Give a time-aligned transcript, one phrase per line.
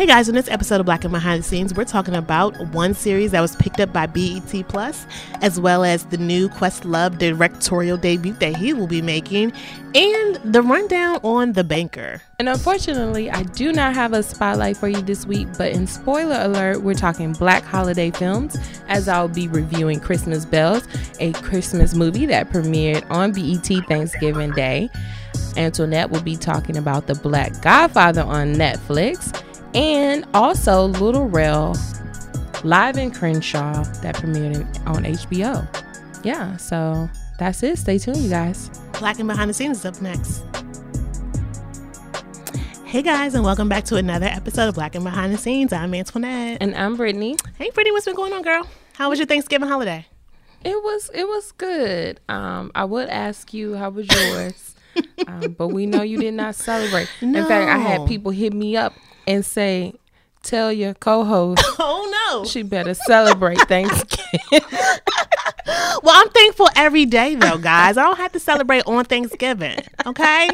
[0.00, 2.94] Hey guys, in this episode of Black and Behind the Scenes, we're talking about one
[2.94, 5.06] series that was picked up by BET Plus,
[5.42, 9.52] as well as the new Questlove directorial debut that he will be making,
[9.94, 12.22] and the rundown on The Banker.
[12.38, 16.38] And unfortunately, I do not have a spotlight for you this week, but in spoiler
[16.40, 18.56] alert, we're talking black holiday films,
[18.88, 20.88] as I'll be reviewing Christmas Bells,
[21.18, 24.88] a Christmas movie that premiered on BET Thanksgiving Day.
[25.58, 29.38] Antoinette will be talking about The Black Godfather on Netflix
[29.74, 31.76] and also Lil Rel
[32.64, 35.66] live in Crenshaw that premiered on HBO.
[36.24, 37.78] Yeah, so that's it.
[37.78, 38.68] Stay tuned, you guys.
[38.98, 40.44] Black and Behind the Scenes is up next.
[42.84, 45.72] Hey guys, and welcome back to another episode of Black and Behind the Scenes.
[45.72, 46.58] I'm Antoinette.
[46.60, 47.36] And I'm Brittany.
[47.56, 48.66] Hey Brittany, what's been going on, girl?
[48.94, 50.06] How was your Thanksgiving holiday?
[50.64, 52.20] It was it was good.
[52.28, 54.74] Um, I would ask you how was yours,
[55.26, 57.08] um, but we know you did not celebrate.
[57.22, 58.92] In fact, I had people hit me up
[59.30, 59.94] and say,
[60.42, 62.44] "Tell your co-host Oh no.
[62.44, 64.28] she better celebrate Thanksgiving."
[66.02, 67.96] Well, I'm thankful every day though, guys.
[67.96, 69.78] I don't have to celebrate on Thanksgiving.
[70.06, 70.48] Okay?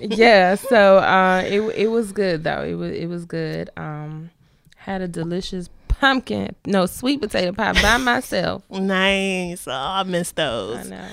[0.00, 2.62] yeah, so uh, it it was good though.
[2.62, 3.70] It was it was good.
[3.76, 4.30] Um,
[4.76, 8.62] had a delicious pumpkin, no sweet potato pie by myself.
[8.70, 9.66] Nice.
[9.66, 11.08] Oh, I miss those I know.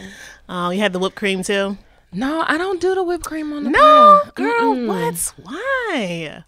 [0.48, 1.78] Oh, you had the whipped cream too?
[2.12, 3.80] No, I don't do the whipped cream on the No,
[4.26, 4.32] pie.
[4.36, 4.88] girl, Mm-mm.
[4.88, 5.34] what?
[5.44, 6.44] Why?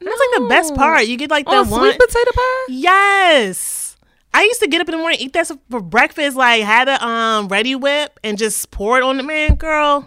[0.00, 1.06] That's like the best part.
[1.06, 1.80] You get like that on one.
[1.80, 2.64] sweet potato pie.
[2.68, 3.96] Yes.
[4.34, 7.04] I used to get up in the morning, eat that for breakfast, like had a
[7.04, 10.06] um ready whip and just pour it on the man, girl.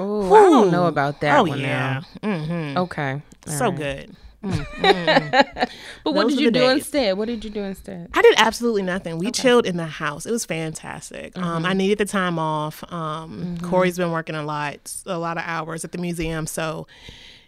[0.00, 2.36] Oh, I don't know about that oh yeah, now.
[2.36, 3.22] hmm Okay.
[3.46, 3.78] so all right.
[3.78, 4.16] good.
[6.04, 6.78] But what Those did you do days.
[6.78, 7.18] instead?
[7.18, 8.08] What did you do instead?
[8.14, 9.18] I did absolutely nothing.
[9.18, 10.26] We chilled in the house.
[10.26, 11.36] It was fantastic.
[11.36, 12.84] Um, I needed the time off.
[12.92, 16.86] Um, Corey's been working a lot, a lot of hours at the museum, so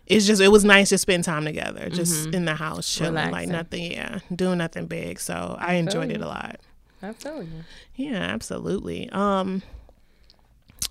[0.07, 3.49] it's just it was nice to spend time together, just in the house, chilling, like
[3.49, 5.21] nothing, yeah, doing nothing big.
[5.21, 6.61] So I enjoyed it a lot.
[7.03, 7.65] I feel you.
[7.95, 9.09] Yeah, absolutely.
[9.11, 9.63] Um,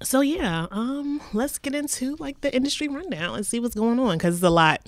[0.02, 4.18] so yeah, um, let's get into like the industry rundown and see what's going on
[4.18, 4.88] because it's a lot.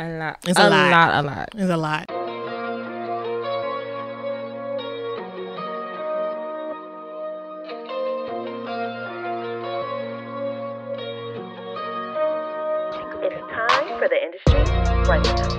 [0.00, 0.38] A lot.
[0.46, 0.90] It's a a lot.
[0.90, 1.14] lot.
[1.14, 1.48] A lot.
[1.56, 2.06] It's a lot.
[13.22, 14.64] It's time for the industry
[15.06, 15.49] rundown.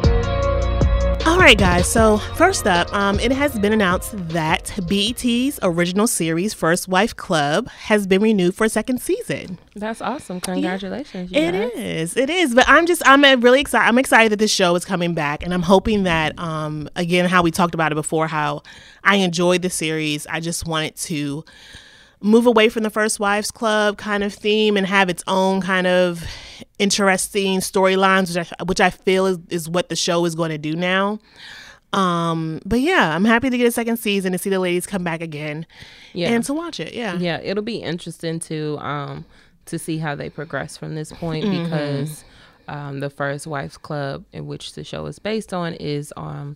[1.42, 1.92] All right, guys.
[1.92, 7.68] So first up, um, it has been announced that BET's original series, First Wife Club,
[7.70, 9.58] has been renewed for a second season.
[9.76, 10.40] That's awesome.
[10.40, 11.32] Congratulations.
[11.32, 12.16] you It is.
[12.16, 12.54] It is.
[12.54, 13.88] But I'm just I'm really excited.
[13.88, 17.42] I'm excited that this show is coming back, and I'm hoping that um again how
[17.42, 18.62] we talked about it before, how
[19.04, 20.28] I enjoyed the series.
[20.28, 21.44] I just wanted to
[22.22, 25.88] move away from the First Wives Club kind of theme and have its own kind
[25.88, 26.24] of
[26.80, 30.58] interesting storylines, which I, which I feel is, is what the show is going to
[30.58, 31.20] do now.
[31.94, 35.04] Um, but yeah, I'm happy to get a second season to see the ladies come
[35.04, 35.66] back again
[36.14, 36.30] Yeah.
[36.30, 36.94] and to watch it.
[36.94, 37.16] Yeah.
[37.18, 39.26] yeah, it'll be interesting to um
[39.66, 41.64] to see how they progress from this point Mm-hmm.
[41.66, 42.24] because
[42.70, 46.56] um the first wife's club in which the show is based on is um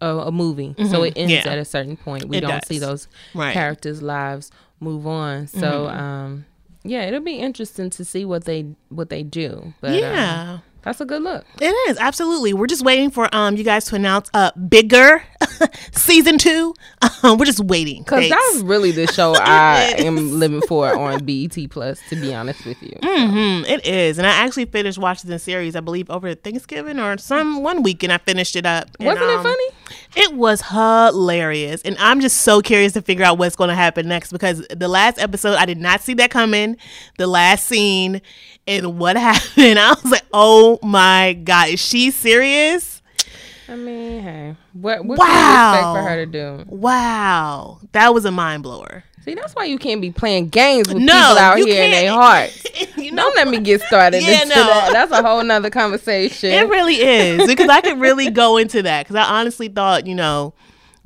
[0.00, 1.46] a, a movie so it ends Mm-hmm.
[1.48, 1.52] Yeah.
[1.52, 2.68] at a certain point we It don't does.
[2.68, 3.52] see those Right.
[3.54, 6.44] characters lives move on so um
[6.84, 10.58] yeah it'll be interesting to see what they what they do but um, Yeah.
[10.82, 12.52] that's a good look It is absolutely.
[12.54, 15.22] We're just waiting for um you guys to announce uh bigger
[15.92, 16.74] season two.
[17.22, 18.04] Um, we're just waiting.
[18.04, 22.00] Cause that's really the show I am living for on BET Plus.
[22.10, 23.64] To be honest with you, mm-hmm.
[23.64, 25.74] it is, and I actually finished watching the series.
[25.74, 28.12] I believe over Thanksgiving or some one weekend.
[28.12, 28.90] I finished it up.
[29.00, 29.68] Wasn't it um, funny?
[30.18, 34.08] It was hilarious, and I'm just so curious to figure out what's going to happen
[34.08, 36.78] next because the last episode I did not see that coming.
[37.18, 38.22] The last scene
[38.66, 43.02] and what happened, I was like, "Oh my god, is she serious?"
[43.68, 45.70] I mean, hey, what what can you Wow.
[45.80, 46.64] expect for her to do?
[46.66, 49.04] Wow, that was a mind blower.
[49.26, 51.92] See, that's why you can't be playing games with No, people out here in can't.
[51.92, 52.64] their hearts.
[52.96, 54.54] you know, Don't let me get started Yeah, no.
[54.54, 54.90] that.
[54.92, 56.50] That's a whole nother conversation.
[56.52, 60.14] It really is because I could really go into that because I honestly thought, you
[60.14, 60.54] know,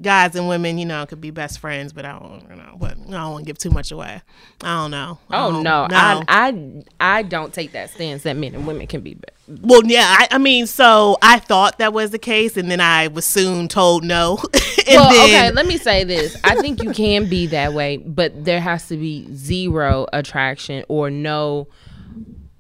[0.03, 2.93] guys and women, you know, could be best friends, but I don't, you know, but
[2.93, 4.21] I don't want to give too much away.
[4.63, 5.19] I don't know.
[5.31, 6.83] I oh don't- no, I, I
[7.19, 9.15] I don't take that stance that men and women can be.
[9.15, 9.25] be-
[9.63, 13.09] well, yeah, I, I mean, so I thought that was the case, and then I
[13.09, 14.39] was soon told no.
[14.91, 16.37] and Well, then, okay, let me say this.
[16.45, 21.11] I think you can be that way, but there has to be zero attraction or
[21.11, 21.69] no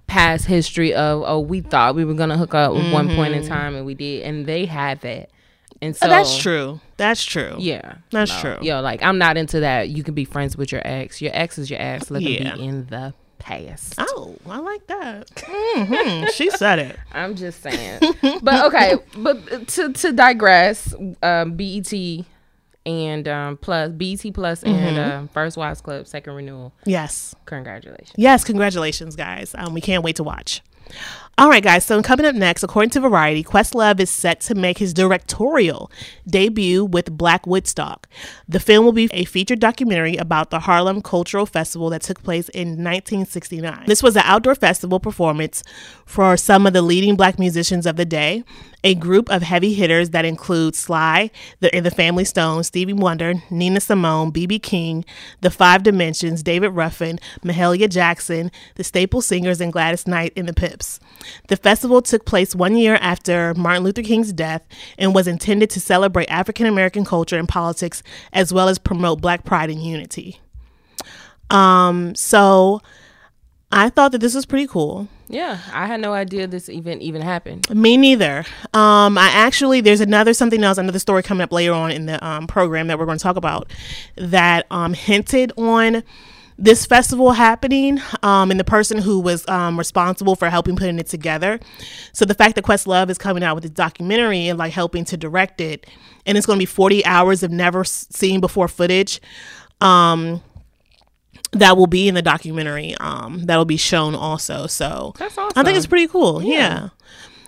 [0.06, 3.42] past history of oh we thought we were gonna hook up at one point in
[3.42, 3.48] mm-hmm.
[3.52, 5.30] time and we did and they had that
[5.80, 6.80] and uh, so Oh, that's true.
[6.96, 7.54] That's true.
[7.60, 8.56] yeah That's true.
[8.60, 11.58] yo like i'm not into that you can be friends with your ex your ex
[11.58, 12.42] is your ex let Yeah.
[12.42, 13.94] them be in the passed.
[13.98, 15.28] Oh, I like that.
[15.44, 16.96] hmm She said it.
[17.12, 18.00] I'm just saying.
[18.42, 21.92] but okay, but to to digress, um, BET
[22.86, 26.72] and um, plus BET Plus and um, First Wives Club second renewal.
[26.86, 27.34] Yes.
[27.46, 28.14] Congratulations.
[28.16, 29.54] Yes, congratulations, guys.
[29.58, 30.62] Um, we can't wait to watch.
[31.40, 31.86] All right, guys.
[31.86, 35.90] So coming up next, according to Variety, Questlove is set to make his directorial
[36.28, 38.06] debut with Black Woodstock.
[38.46, 42.50] The film will be a featured documentary about the Harlem Cultural Festival that took place
[42.50, 43.84] in 1969.
[43.86, 45.64] This was an outdoor festival performance
[46.04, 48.44] for some of the leading black musicians of the day,
[48.84, 53.80] a group of heavy hitters that include Sly, the, the Family Stone, Stevie Wonder, Nina
[53.80, 54.58] Simone, B.B.
[54.58, 55.06] King,
[55.40, 60.52] The Five Dimensions, David Ruffin, Mahalia Jackson, the Staple Singers, and Gladys Knight in the
[60.52, 61.00] Pips.
[61.48, 64.66] The festival took place one year after Martin Luther King's death
[64.98, 69.44] and was intended to celebrate African American culture and politics as well as promote Black
[69.44, 70.40] pride and unity.
[71.50, 72.80] Um, so
[73.72, 75.08] I thought that this was pretty cool.
[75.28, 77.70] Yeah, I had no idea this event even happened.
[77.70, 78.44] Me neither.
[78.74, 82.24] Um, I actually there's another something else, another story coming up later on in the
[82.26, 83.72] um, program that we're going to talk about
[84.16, 86.02] that um, hinted on
[86.60, 91.06] this festival happening um, and the person who was um, responsible for helping putting it
[91.06, 91.58] together.
[92.12, 95.16] So the fact that Questlove is coming out with this documentary and like helping to
[95.16, 95.86] direct it,
[96.26, 99.20] and it's going to be 40 hours of never seen before footage.
[99.80, 100.42] Um,
[101.52, 102.94] that will be in the documentary.
[103.00, 104.66] Um, that'll be shown also.
[104.66, 106.42] So That's I think it's pretty cool.
[106.42, 106.90] Yeah.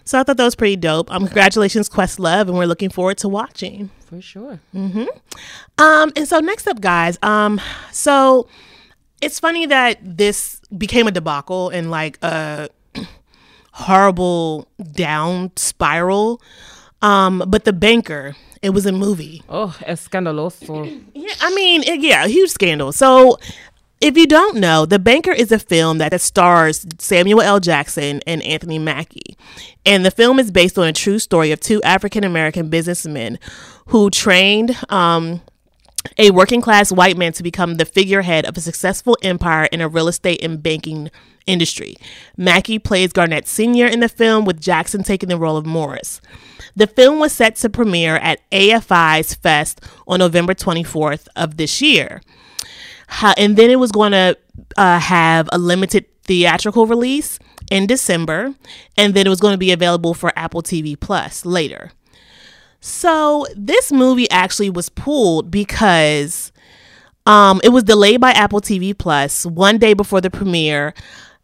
[0.05, 1.13] So I thought that was pretty dope.
[1.13, 3.91] Um, congratulations, Questlove, and we're looking forward to watching.
[4.07, 4.61] For sure.
[5.79, 7.19] Um, and so next up, guys.
[7.23, 7.61] Um,
[7.93, 8.49] so
[9.23, 12.69] it's funny that this became a debacle and like a
[13.73, 16.41] horrible down spiral.
[17.01, 19.43] Um, but the banker, it was a movie.
[19.49, 21.03] Oh, escandaloso.
[21.15, 22.93] Yeah, I mean, it- yeah, a huge scandal.
[22.93, 23.39] So,
[24.01, 27.61] if you don't know, The Banker is a film that stars Samuel L.
[27.61, 29.37] Jackson and Anthony Mackie.
[29.87, 33.39] And the film is based on a true story of two African American businessmen
[33.87, 35.41] who trained um,
[36.19, 39.89] a working class white man to become the figurehead of a successful empire in a
[39.89, 41.11] real estate and banking
[41.47, 41.97] industry.
[42.37, 43.87] Mackie plays Garrett Sr.
[43.87, 46.21] in the film, with Jackson taking the role of Morris.
[46.75, 52.23] The film was set to premiere at AFI's Fest on November 24th of this year.
[53.37, 54.39] And then it was going to
[54.77, 57.39] uh, have a limited theatrical release
[57.71, 58.55] in December,
[58.97, 61.93] and then it was going to be available for Apple TV Plus later.
[62.85, 66.51] So this movie actually was pulled because
[67.27, 70.93] um, it was delayed by Apple TV Plus one day before the premiere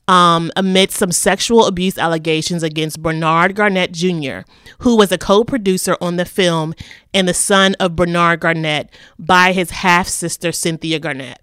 [0.09, 4.41] um, amid some sexual abuse allegations against Bernard Garrett Jr.,
[4.81, 6.75] who was a co producer on the film
[7.15, 11.39] and the son of Bernard Garrett by his half sister, Cynthia Garrett.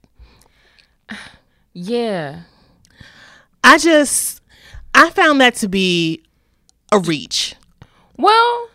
[1.71, 2.41] Yeah.
[3.63, 4.41] I just,
[4.93, 6.21] I found that to be
[6.91, 7.55] a reach.
[8.17, 8.69] Well,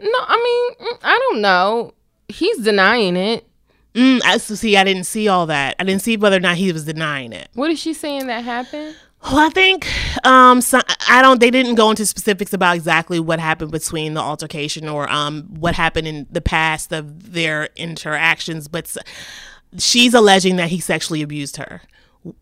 [0.00, 1.94] no, I mean, mm, I don't know.
[2.28, 3.46] He's denying it.
[3.94, 5.76] Mm, I, see, I didn't see all that.
[5.78, 7.48] I didn't see whether or not he was denying it.
[7.54, 8.96] What is she saying that happened?
[9.22, 9.86] Well, I think
[10.26, 11.40] um, so, I don't.
[11.40, 15.74] They didn't go into specifics about exactly what happened between the altercation or um, what
[15.74, 18.94] happened in the past of their interactions, but
[19.78, 21.80] she's alleging that he sexually abused her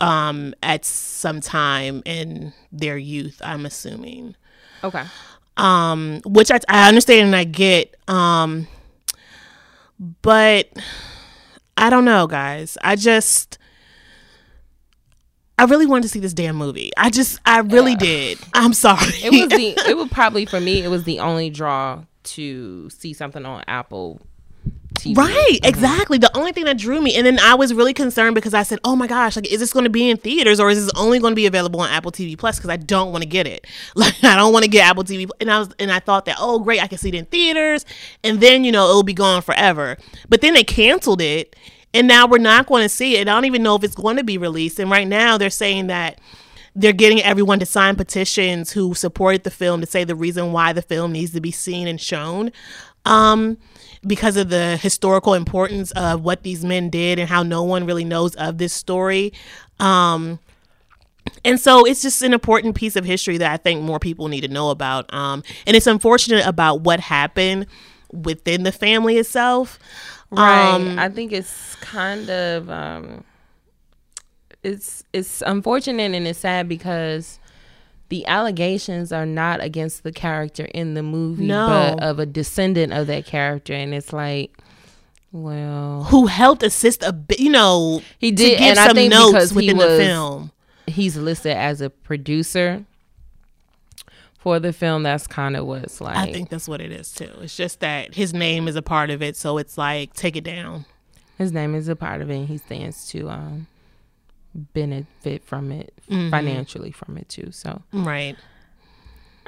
[0.01, 3.41] um, at some time in their youth.
[3.45, 4.35] I'm assuming,
[4.83, 5.05] Okay.
[5.57, 8.67] Um, which I, I understand and I get, um,
[10.23, 10.69] but
[11.77, 12.77] I don't know, guys.
[12.83, 13.59] I just.
[15.59, 16.91] I really wanted to see this damn movie.
[16.97, 18.39] I just, I really did.
[18.53, 19.13] I'm sorry.
[19.23, 19.75] It was the.
[19.89, 20.83] it would probably for me.
[20.83, 24.21] It was the only draw to see something on Apple.
[24.93, 25.17] TV.
[25.17, 26.19] Right, exactly.
[26.19, 28.79] The only thing that drew me, and then I was really concerned because I said,
[28.85, 31.19] "Oh my gosh, like, is this going to be in theaters or is this only
[31.19, 33.67] going to be available on Apple TV Plus?" Because I don't want to get it.
[33.95, 35.29] Like, I don't want to get Apple TV.
[35.41, 37.85] And I was, and I thought that, oh great, I can see it in theaters,
[38.25, 39.97] and then you know it'll be gone forever.
[40.29, 41.55] But then they canceled it,
[41.95, 43.29] and now we're not going to see it.
[43.29, 44.79] I don't even know if it's going to be released.
[44.79, 46.21] And right now they're saying that
[46.75, 50.73] they're getting everyone to sign petitions who supported the film to say the reason why
[50.73, 52.51] the film needs to be seen and shown
[53.05, 53.59] um,
[54.07, 58.05] because of the historical importance of what these men did and how no one really
[58.05, 59.33] knows of this story.
[59.79, 60.39] Um,
[61.45, 64.41] and so it's just an important piece of history that I think more people need
[64.43, 65.13] to know about.
[65.15, 67.67] Um, and it's unfortunate about what happened
[68.13, 69.79] within the family itself.
[70.31, 70.75] Right.
[70.75, 73.25] Um, I think it's kind of um
[74.63, 77.39] it's it's unfortunate and it's sad because
[78.13, 81.95] the allegations are not against the character in the movie, No.
[81.97, 84.55] but of a descendant of that character, and it's like,
[85.33, 88.97] well, who helped assist a bit, you know, He to did, give and I some
[88.97, 90.53] think notes because he within the was- film.
[90.87, 92.85] he's listed as a producer
[94.39, 95.05] for the film.
[95.05, 96.15] That's kind of what it's like.
[96.17, 97.31] I think that's what it is too.
[97.41, 100.45] It's just that his name is a part of it, so it's like take it
[100.45, 100.85] down.
[101.39, 102.37] his name is a part of it.
[102.37, 103.69] and He stands to um
[104.55, 106.31] benefit from it Mm-hmm.
[106.31, 107.49] financially from it too.
[107.53, 108.37] So Right.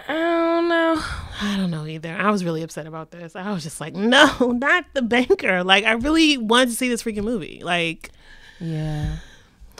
[0.08, 0.96] I don't know.
[1.42, 2.14] I don't know either.
[2.14, 3.36] I was really upset about this.
[3.36, 5.62] I was just like, no, not the banker.
[5.62, 7.60] Like, I really wanted to see this freaking movie.
[7.62, 8.10] Like,
[8.60, 9.16] Yeah.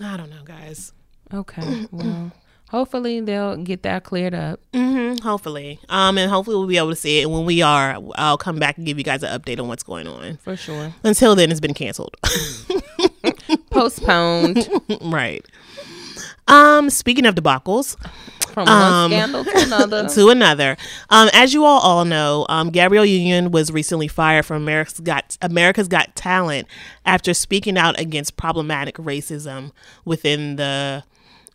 [0.01, 0.93] I don't know, guys.
[1.33, 1.87] Okay.
[1.93, 2.33] Well,
[2.71, 4.61] hopefully they'll get that cleared up.
[4.75, 7.23] hmm hopefully, um, and hopefully we'll be able to see it.
[7.23, 9.85] And when we are, I'll come back and give you guys an update on what's
[9.85, 10.39] going on.
[10.39, 10.93] For sure.
[11.05, 12.17] Until then, it's been canceled.
[13.75, 14.69] Postponed
[15.03, 15.45] right.
[16.47, 17.97] Um, speaking of debacles,
[18.53, 20.09] from Um, one scandal to another.
[20.15, 20.77] to another.
[21.11, 25.37] Um, as you all all know, um, Gabrielle Union was recently fired from America's Got
[25.43, 26.69] America's Got Talent
[27.05, 29.73] after speaking out against problematic racism
[30.05, 31.03] within the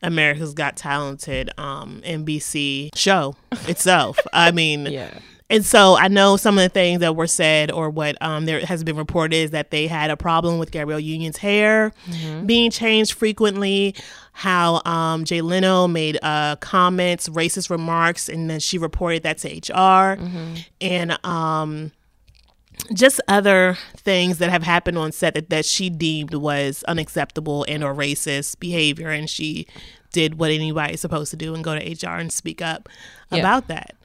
[0.01, 3.35] America's Got Talented um, NBC show
[3.67, 4.17] itself.
[4.33, 5.19] I mean, yeah.
[5.49, 8.63] And so I know some of the things that were said or what um, there
[8.65, 11.91] has been reported is that they had a problem with Gabrielle Union's hair
[12.45, 13.95] being changed frequently.
[14.33, 19.49] How um, Jay Leno made uh, comments, racist remarks, and then she reported that to
[19.73, 20.17] HR.
[20.79, 21.91] And um,
[22.93, 27.83] just other things that have happened on set that, that she deemed was unacceptable and
[27.83, 29.09] or racist behavior.
[29.09, 29.67] And she
[30.13, 32.87] did what anybody's supposed to do and go to HR and speak up
[33.31, 33.39] Yeah.
[33.39, 33.95] about that.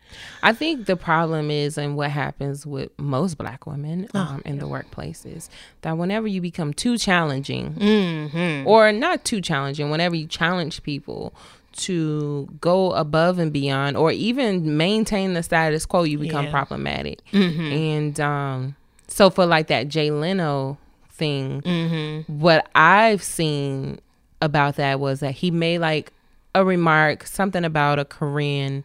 [0.42, 4.59] I think the problem is, and what happens with most black women Oh, um, in
[4.59, 5.49] the workplace is
[5.83, 8.66] that whenever you become too challenging, Mm-hmm.
[8.66, 11.35] or not too challenging, whenever you challenge people
[11.76, 16.50] to go above and beyond, or even maintain the status quo, you become Yeah.
[16.50, 17.21] problematic.
[17.33, 17.61] Mm-hmm.
[17.73, 18.76] And um,
[19.09, 20.78] so, for like that Jay Leno
[21.11, 22.38] thing, Mm-hmm.
[22.40, 23.99] what I've seen
[24.40, 26.12] about that was that he made like
[26.54, 28.85] a remark, something about a Korean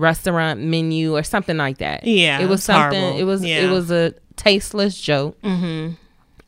[0.00, 2.04] restaurant menu or something like that.
[2.04, 2.98] Yeah, it was something.
[3.00, 3.20] horrible.
[3.20, 3.58] It was Yeah.
[3.62, 5.40] it was a tasteless joke.
[5.42, 5.94] Mm-hmm.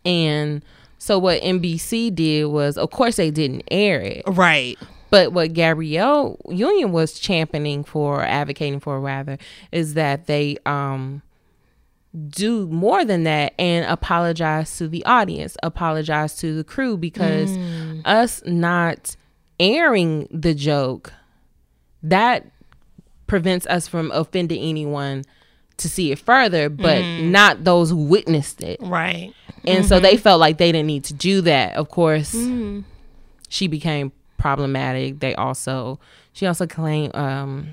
[0.05, 0.65] And
[0.99, 4.23] so what NBC did was, of course, they didn't air it.
[4.27, 4.79] Right.
[5.11, 9.37] But what Gabrielle Union was championing for, advocating for rather,
[9.71, 11.23] is that they um
[12.29, 17.57] do more than that and apologize to the audience, apologize to the crew because
[18.05, 19.17] us not
[19.59, 21.13] airing the joke
[22.03, 22.47] that
[23.33, 25.25] prevents us from offending anyone
[25.79, 28.79] to see it further, but not those who witnessed it.
[28.83, 29.33] Right.
[29.65, 31.77] And so they felt like they didn't need to do that.
[31.77, 32.37] Of course,
[33.49, 35.21] she became problematic.
[35.21, 35.99] They also
[36.35, 37.69] she also claimed um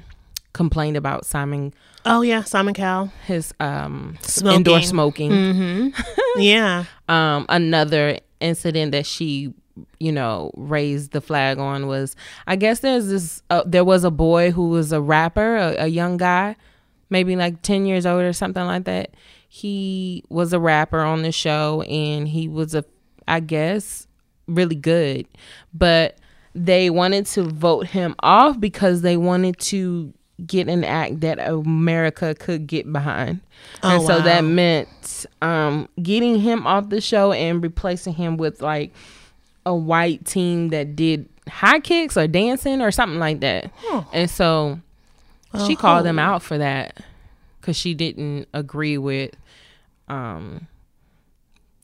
[0.53, 1.73] complained about Simon
[2.05, 3.11] Oh yeah, Simon Cowell.
[3.27, 4.55] his um Smoking.
[4.59, 5.31] indoor smoking.
[5.31, 6.01] Mm-hmm.
[6.41, 6.85] yeah.
[7.09, 9.53] Um another incident that she
[9.99, 12.15] you know raised the flag on was
[12.47, 15.87] I guess there's this uh, there was a boy who was a rapper, a, a
[15.87, 16.55] young guy,
[17.09, 19.11] maybe like 10 years old or something like that.
[19.47, 22.85] He was a rapper on the show and he was a
[23.27, 24.07] I guess
[24.47, 25.27] really good,
[25.73, 26.17] but
[26.55, 30.13] they wanted to vote him off because they wanted to
[30.45, 33.41] get an act that America could get behind.
[33.83, 38.61] Oh, and so that meant um, getting him off the show and replacing him with
[38.61, 38.93] like
[39.65, 43.71] a white team that did high kicks or dancing or something like that.
[44.13, 44.79] And so
[45.67, 46.97] she called them out for that
[47.59, 49.31] because she didn't agree with
[50.07, 50.67] um,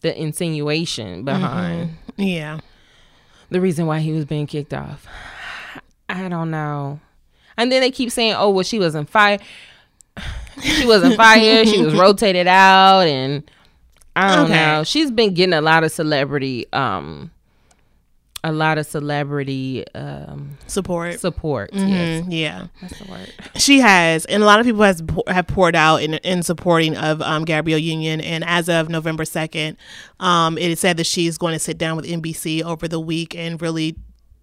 [0.01, 2.59] the insinuation behind Yeah.
[3.49, 5.05] the reason why he was being kicked off.
[6.09, 6.99] I don't know.
[7.57, 9.41] And then they keep saying, "Oh, well, she wasn't fired.
[10.61, 11.67] She wasn't fired.
[11.69, 13.49] she was rotated out." And
[14.15, 14.53] I don't Okay.
[14.55, 14.83] know.
[14.83, 17.31] She's been getting a lot of celebrity, um,
[18.45, 21.19] a lot of celebrity um Support.
[21.19, 21.71] support.
[21.73, 22.67] Yes, Mhm, Yeah.
[22.81, 23.33] that's the word.
[23.55, 27.21] She has, and a lot of people has have poured out in in supporting of
[27.21, 28.21] um, Gabrielle Union.
[28.21, 29.77] And as of November second,
[30.19, 33.35] um, it is said that she's going to sit down with NBC over the week
[33.35, 33.95] and really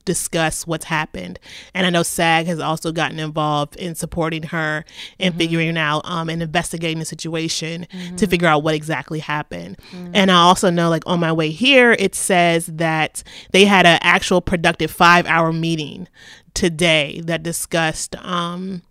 [0.05, 1.39] discuss what's happened.
[1.75, 4.85] And I know SAG has also gotten involved in supporting her
[5.19, 9.79] and figuring out um, and investigating the situation to figure out what exactly happened.
[10.15, 13.99] And I also know, like on my way here, it says that they had an
[14.03, 16.09] actual productive five hour meeting
[16.55, 18.17] today that discussed.
[18.17, 18.83] Um,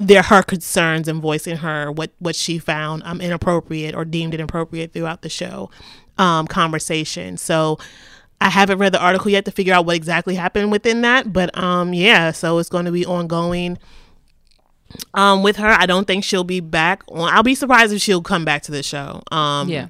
[0.00, 4.92] their her concerns and voicing her what what she found um inappropriate or deemed inappropriate
[4.92, 5.68] throughout the show
[6.18, 7.76] um conversation so
[8.40, 11.56] i haven't read the article yet to figure out what exactly happened within that but
[11.58, 13.78] um yeah so it's going to be ongoing
[15.14, 18.44] um with her i don't think she'll be back i'll be surprised if she'll come
[18.44, 19.88] back to the show um Yeah.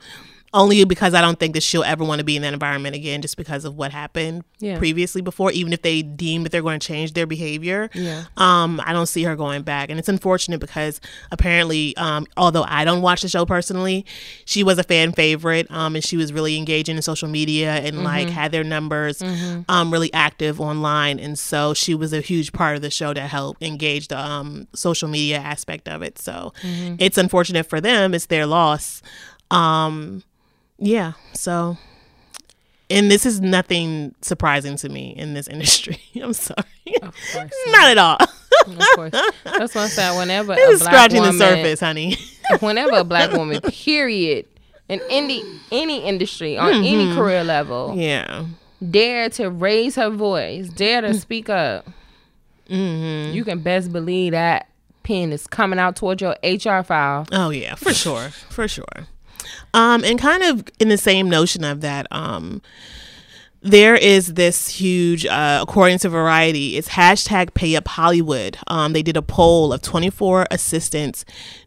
[0.55, 3.21] Only because I don't think that she'll ever want to be in that environment again,
[3.21, 4.79] just because of what happened Yeah.
[4.79, 5.53] previously before.
[5.53, 8.25] Even if they deem that they're going to change their behavior, Yeah.
[8.39, 11.01] um, I don't see her going back, and it's unfortunate because
[11.31, 14.07] apparently, um, although I don't watch the show personally,
[14.47, 18.03] she was a fan favorite, um, and she was really engaging in social media and
[18.03, 19.23] like had their numbers
[19.69, 23.29] um, really active online, and so she was a huge part of the show that
[23.29, 26.19] helped engage the um, social media aspect of it.
[26.19, 26.53] So
[26.99, 29.03] it's unfortunate for them; it's their loss.
[29.51, 30.23] Um,
[30.79, 31.77] yeah, so.
[32.91, 36.01] And this is nothing surprising to me in this industry.
[36.23, 36.65] I'm sorry.
[37.03, 37.53] Of course.
[37.69, 38.17] Not at all.
[38.67, 39.13] Of course.
[39.45, 40.17] That's what I said.
[40.17, 42.17] Whenever a It's black scratching woman, the surface, honey.
[42.61, 44.47] whenever a black woman, period,
[44.89, 48.47] in any any industry on any career level, yeah.
[48.91, 51.87] dare to raise her voice, dare to speak up,
[52.71, 53.35] Mm-hmm.
[53.35, 54.69] you can best believe that
[55.03, 57.27] pen is coming out towards your HR file.
[57.33, 58.85] Oh yeah, for sure, for sure.
[59.75, 62.63] Um, and kind of in the same notion of that, um,
[63.61, 68.57] there is this huge, uh, according to Variety, it's hashtag Pay Up Hollywood.
[68.69, 71.25] Um, they did a poll of 24 assistants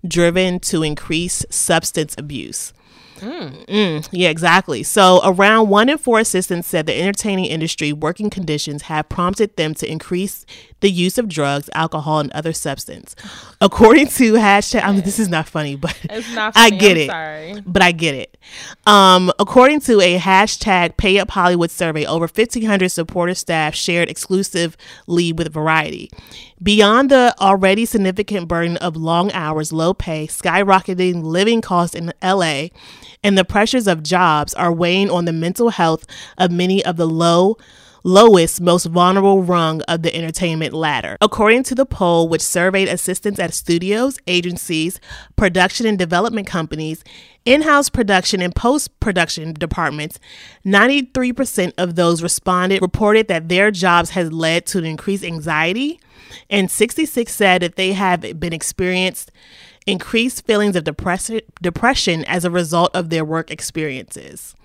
[0.08, 2.74] driven to increase substance abuse.
[3.20, 4.82] Mm, yeah, exactly.
[4.82, 9.76] So, around one in four assistants said the entertaining industry working conditions have prompted them
[9.76, 10.46] to increase
[10.82, 13.16] the use of drugs, alcohol, and other substance.
[13.62, 16.54] According to hashtag, I mean, this is not funny, but It's not.
[16.58, 17.08] I get I'm it.
[17.10, 17.64] Sorry.
[17.66, 18.38] but I get it.
[18.86, 25.32] Um, according to a hashtag Pay Up Hollywood survey, over 1,500 supporter staff shared exclusively
[25.34, 26.10] with Variety.
[26.62, 32.68] Beyond the already significant burden of long hours, low pay, skyrocketing living costs in LA,
[33.24, 36.06] and the pressures of jobs are weighing on the mental health
[36.38, 37.58] of many of the low
[38.04, 41.18] lowest, most vulnerable rung of the entertainment ladder.
[41.22, 45.00] According to the poll, which surveyed assistants at studios, agencies,
[45.36, 47.04] production and development companies,
[47.44, 50.20] in house production and post production departments,
[50.66, 56.00] 93% of those responded reported that their jobs has led to an increased anxiety,
[56.50, 59.32] and 66 said that they have been experienced
[59.88, 61.32] increased feelings of depress-
[61.62, 64.56] depression as a result of their work experiences.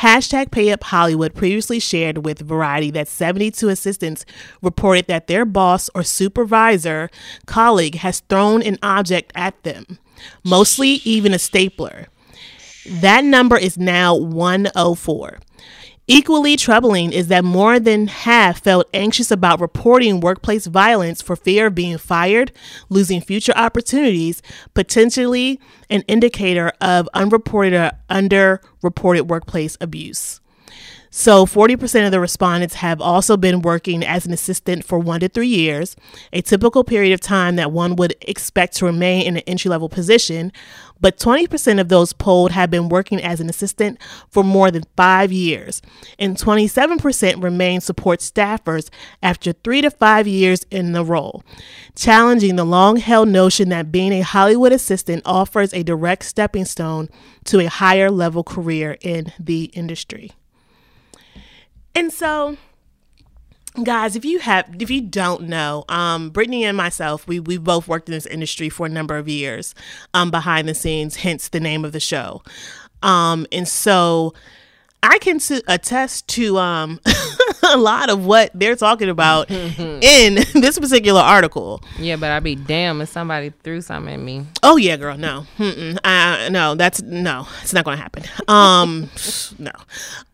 [0.00, 4.26] Hashtag Pay Up Hollywood previously shared with Variety that 72 assistants
[4.60, 7.10] reported that their boss or supervisor
[7.46, 9.98] colleague has thrown an object at them,
[10.44, 12.08] mostly even a stapler.
[12.88, 15.38] That number is now 104.
[16.08, 21.66] Equally troubling is that more than half felt anxious about reporting workplace violence for fear
[21.66, 22.52] of being fired,
[22.88, 24.40] losing future opportunities,
[24.72, 25.58] potentially
[25.90, 30.40] an indicator of unreported or underreported workplace abuse.
[31.18, 35.30] So, 40% of the respondents have also been working as an assistant for one to
[35.30, 35.96] three years,
[36.30, 39.88] a typical period of time that one would expect to remain in an entry level
[39.88, 40.52] position.
[41.00, 43.98] But 20% of those polled have been working as an assistant
[44.28, 45.80] for more than five years,
[46.18, 48.90] and 27% remain support staffers
[49.22, 51.42] after three to five years in the role,
[51.94, 57.08] challenging the long held notion that being a Hollywood assistant offers a direct stepping stone
[57.44, 60.32] to a higher level career in the industry.
[61.96, 62.56] And so,
[63.82, 67.88] guys, if you have, if you don't know, um, Brittany and myself, we we both
[67.88, 69.74] worked in this industry for a number of years,
[70.14, 71.16] um, behind the scenes.
[71.16, 72.42] Hence the name of the show.
[73.02, 74.34] Um, and so,
[75.02, 77.00] I can s- attest to um
[77.62, 81.82] a lot of what they're talking about in this particular article.
[81.98, 84.46] Yeah, but I'd be damn if somebody threw something at me.
[84.62, 85.16] Oh yeah, girl.
[85.16, 85.46] No.
[85.58, 87.46] Uh, no, that's no.
[87.62, 88.24] It's not going to happen.
[88.48, 89.10] Um,
[89.58, 89.72] no.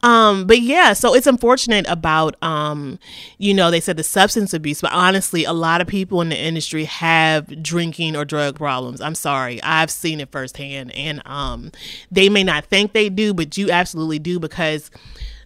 [0.03, 2.99] Um, but yeah, so it's unfortunate about um,
[3.39, 6.39] you know, they said the substance abuse, but honestly, a lot of people in the
[6.39, 9.01] industry have drinking or drug problems.
[9.01, 11.73] I'm sorry, I've seen it firsthand, and um,
[12.11, 14.91] they may not think they do, but you absolutely do because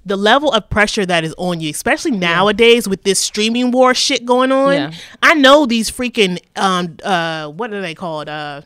[0.07, 4.25] the level of pressure that is on you, especially nowadays with this streaming war shit
[4.25, 4.73] going on.
[4.73, 4.93] Yeah.
[5.23, 8.29] I know these freaking um uh what are they called?
[8.29, 8.63] Uh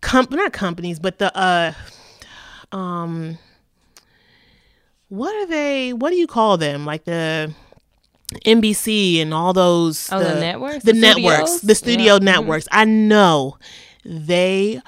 [0.00, 1.72] com- not companies, but the uh
[2.72, 3.38] um
[5.08, 6.84] what are they what do you call them?
[6.84, 7.52] Like the
[8.44, 10.84] NBC and all those Oh, the networks?
[10.84, 12.16] the, The networks, the studio Yeah.
[12.16, 12.24] Mm-hmm.
[12.24, 12.68] networks.
[12.70, 13.58] I know
[14.04, 14.80] they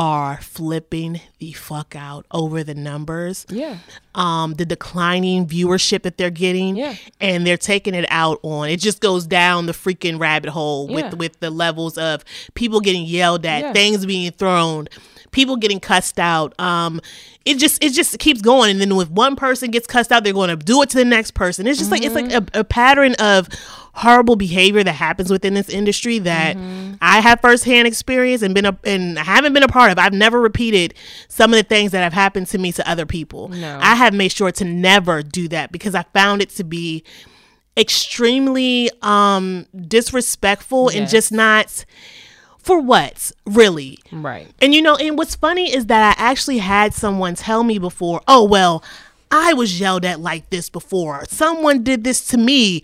[0.00, 3.78] are flipping the fuck out over the numbers Yeah.
[4.14, 6.94] um the declining viewership that they're getting Yeah.
[7.20, 10.94] and they're taking it out on it just goes down the freaking rabbit hole Yeah.
[10.94, 13.72] with with the levels of people getting yelled at Yeah.
[13.72, 14.86] things being thrown
[15.32, 17.00] people getting cussed out um
[17.48, 18.70] it just it just keeps going.
[18.72, 21.04] And then if one person gets cussed out they're going to do it to the
[21.04, 21.66] next person.
[21.66, 23.48] It's just like it's like a, a pattern of
[23.94, 26.56] horrible behavior that happens within this industry that
[27.02, 29.98] i have firsthand experience and been a and haven't been a part of.
[29.98, 30.94] I've never repeated
[31.28, 33.48] some of the things that have happened to me to other people.
[33.48, 33.78] No.
[33.82, 37.02] i have made sure to never do that because i found it to be
[37.76, 41.84] extremely um disrespectful and just not
[42.68, 44.46] for what really Right.
[44.60, 48.20] and you know, and what's funny is that I actually had someone tell me before,
[48.28, 48.84] oh, well,
[49.30, 51.24] I was yelled at like this before.
[51.28, 52.82] Someone did this to me,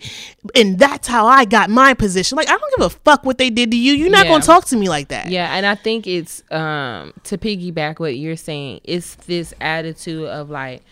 [0.55, 2.35] and that's how I got my position.
[2.35, 3.93] Like, I don't give a fuck what they did to you.
[3.93, 4.31] You're not Yeah.
[4.31, 5.29] going to talk to me like that.
[5.31, 10.49] Yeah, and I think it's um to piggyback what you're saying, it's this attitude of
[10.51, 10.83] like,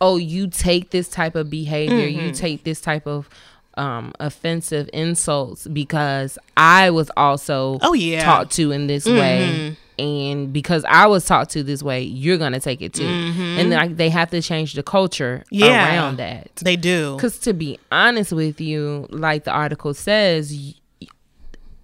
[0.00, 2.26] oh, you take this type of behavior, Mm-hmm.
[2.26, 3.28] you take this type of
[3.76, 8.18] um offensive insults because I was also Oh, yeah.
[8.20, 8.28] Mm-hmm.
[8.30, 9.76] taught to in this way.
[9.98, 13.96] And because I was taught to this way, you're gonna take it too, and like
[13.96, 15.64] they have to change the culture Mm-hmm.
[15.64, 15.94] Yeah.
[15.94, 16.56] around that.
[16.56, 17.16] They do.
[17.16, 20.74] Because to be honest with you, like the article says,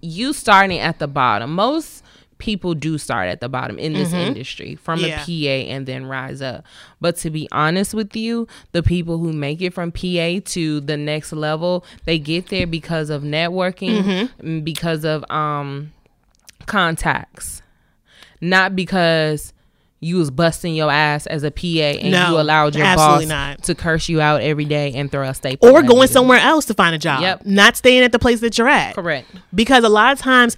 [0.01, 1.53] you starting at the bottom.
[1.53, 2.03] Most
[2.37, 5.31] people do start at the bottom in this industry from Mm-hmm.
[5.31, 5.55] Yeah.
[5.59, 6.63] a PA and then rise up.
[7.01, 10.97] But to be honest with you, the people who make it from PA to the
[10.97, 14.59] next level, they get there because of networking, Mm-hmm.
[14.61, 15.93] because of um
[16.65, 17.61] contacts,
[18.41, 19.53] not because.
[19.99, 21.65] You was busting your ass as a PA
[21.99, 23.63] and No, you allowed your boss not.
[23.63, 25.69] to curse you out every day and throw a staple.
[25.69, 27.21] Or going somewhere else to find a job.
[27.23, 27.47] Yep.
[27.47, 28.93] Not staying at the place that you're at.
[28.93, 29.27] Correct.
[29.55, 30.55] because a lot of times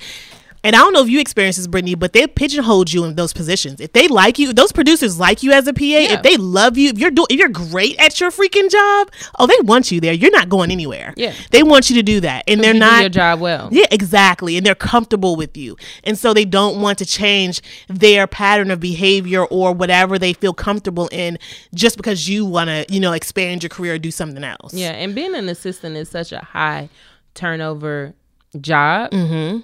[0.63, 3.33] and I don't know if you experience this, Brittany, but they pigeonhole you in those
[3.33, 3.79] positions.
[3.79, 6.89] If they like you, those producers like you as a PA, if they love you,
[6.89, 10.13] if you're doing, if you're great at your freaking job, oh, they want you there.
[10.13, 11.13] You're not going anywhere.
[11.15, 11.33] Yeah.
[11.51, 13.69] they want you to do that, and they're not your job well.
[13.71, 14.57] yeah, exactly.
[14.57, 15.77] And they're comfortable with you.
[16.03, 20.53] And so they don't want to change their pattern of behavior or whatever they feel
[20.53, 21.37] comfortable in
[21.73, 24.73] just because you want to, you know, expand your career or do something else.
[24.73, 26.89] Yeah, and being an assistant is such a high
[27.33, 28.13] turnover
[28.59, 29.11] job.
[29.11, 29.59] Mm-hmm.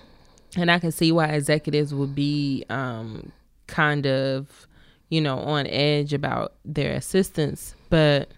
[0.57, 3.31] And I can see why executives would be um,
[3.67, 4.67] kind of,
[5.09, 8.29] you know, on edge about their assistants, but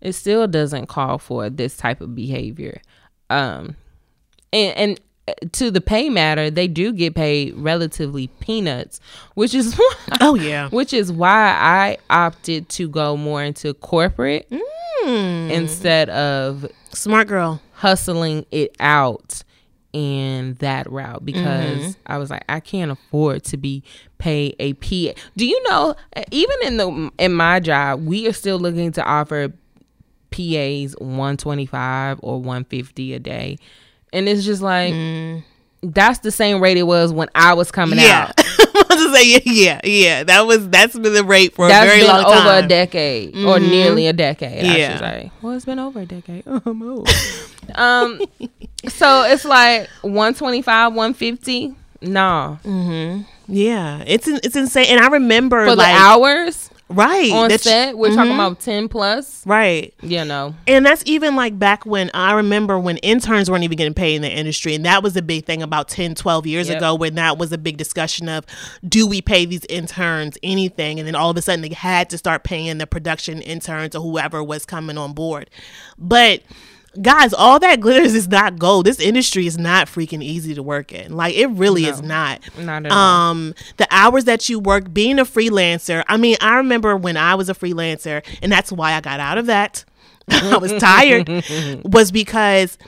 [0.00, 2.80] it still doesn't call for this type of behavior.
[3.30, 3.76] Um,
[4.52, 9.00] and, and uh, to the pay matter, they do get paid relatively peanuts,
[9.34, 9.78] which is
[10.20, 10.68] Oh, yeah.
[10.70, 14.48] which is why I opted to go more into corporate
[15.04, 15.50] Mm.
[15.50, 17.60] instead of Smart girl.
[17.72, 19.42] hustling it out
[19.92, 21.42] in that route because
[21.80, 21.90] Mm-hmm.
[22.06, 23.82] I was like I can't afford to be
[24.18, 25.20] paid a PA.
[25.36, 25.94] Do you know
[26.30, 29.52] even in the in my job we are still looking to offer
[30.30, 33.58] PAs 125 or 150 a day.
[34.14, 34.94] And it's just like
[35.82, 38.02] that's the same rate it was when I was coming Mm.
[38.02, 38.26] Yeah.
[38.28, 38.34] out.
[38.74, 40.24] I to say, yeah, yeah, yeah.
[40.24, 42.46] That was that's been the rate for That's a very long over time.
[42.46, 42.64] Mm-hmm.
[42.64, 44.64] a decade or nearly a decade.
[44.64, 44.90] I Yeah.
[44.92, 45.32] should say.
[45.42, 46.44] Well, it's been over a decade.
[46.66, 47.08] Old.
[47.74, 48.20] um,
[48.88, 51.74] so it's like 125, 150.
[52.04, 52.58] No,
[53.46, 54.86] Yeah, it's it's insane.
[54.88, 58.58] And I remember for like the hours right on that's- set, we're talking mhm, about
[58.60, 59.46] 10 plus.
[59.46, 59.94] right.
[60.02, 63.94] You know, And that's even like back when I remember when interns weren't even getting
[63.94, 64.74] paid in the industry.
[64.74, 66.78] And that was a big thing about 10, 12 years Yep.
[66.78, 68.44] ago when that was a big discussion of
[68.86, 70.98] do we pay these interns anything?
[70.98, 74.00] And then all of a sudden they had to start paying the production interns or
[74.02, 75.50] whoever was coming on board.
[75.98, 76.42] But
[77.00, 78.86] guys, all that glitters is not gold.
[78.86, 81.16] This industry is not freaking easy to work in.
[81.16, 82.40] Like it really is not.
[82.58, 82.98] not at all.
[82.98, 86.04] Um, the hours that you work, being a freelancer.
[86.08, 89.38] I mean, I remember when I was a freelancer, and that's why I got out
[89.38, 89.84] of that.
[90.28, 91.28] I was tired,
[91.84, 92.78] was because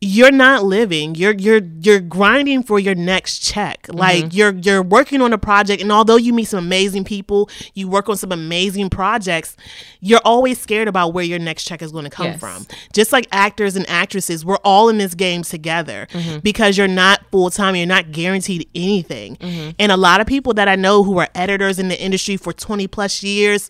[0.00, 1.16] you're not living.
[1.16, 3.82] You're you're you're grinding for your next check.
[3.82, 3.98] Mm-hmm.
[3.98, 7.88] Like you're you're working on a project, and although you meet some amazing people, you
[7.88, 9.56] work on some amazing projects.
[10.00, 12.38] You're always scared about where your next check is going to come Yes.
[12.40, 12.66] from.
[12.92, 16.38] Just like actors and actresses, we're all in this game together mm-hmm.
[16.40, 17.74] because you're not full time.
[17.74, 19.36] You're not guaranteed anything.
[19.36, 19.70] Mm-hmm.
[19.80, 22.52] And a lot of people that I know who are editors in the industry for
[22.52, 23.68] 20 plus years,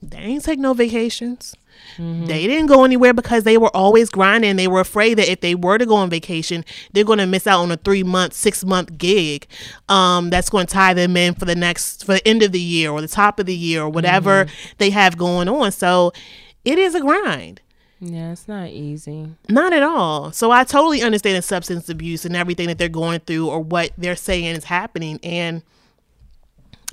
[0.00, 1.56] they ain't take no vacations.
[1.96, 4.56] They didn't go anywhere because they were always grinding.
[4.56, 7.46] They were afraid that if they were to go on vacation, they're going to miss
[7.46, 9.46] out on a three month, six month gig
[9.88, 12.60] um, that's going to tie them in for the next, for the end of the
[12.60, 14.46] year or the top of the year or whatever
[14.78, 15.70] they have going on.
[15.72, 16.12] So
[16.64, 17.60] it is a grind.
[18.00, 19.28] yeah, it's not easy.
[19.48, 20.32] Not at all.
[20.32, 23.92] So I totally understand the substance abuse and everything that they're going through or what
[23.96, 25.20] they're saying is happening.
[25.22, 25.62] And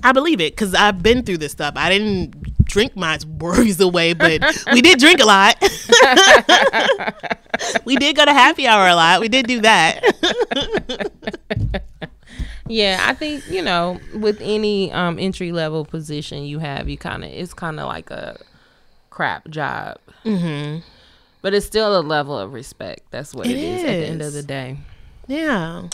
[0.04, 1.74] I believe it because I've been through this stuff.
[1.76, 5.56] I didn't drink my worries away, but we did drink a lot.
[7.84, 9.20] we did go to happy hour a lot.
[9.20, 10.00] We did do that.
[12.68, 17.22] Yeah, I think you know with any um, entry level position you have, you kind
[17.24, 18.38] of it's kind of like a
[19.10, 19.98] crap job.
[20.24, 20.78] Mm-hmm.
[21.42, 23.02] But it's still a level of respect.
[23.10, 23.82] That's what It it is.
[23.82, 24.78] at the end of the day.
[25.26, 25.88] Yeah.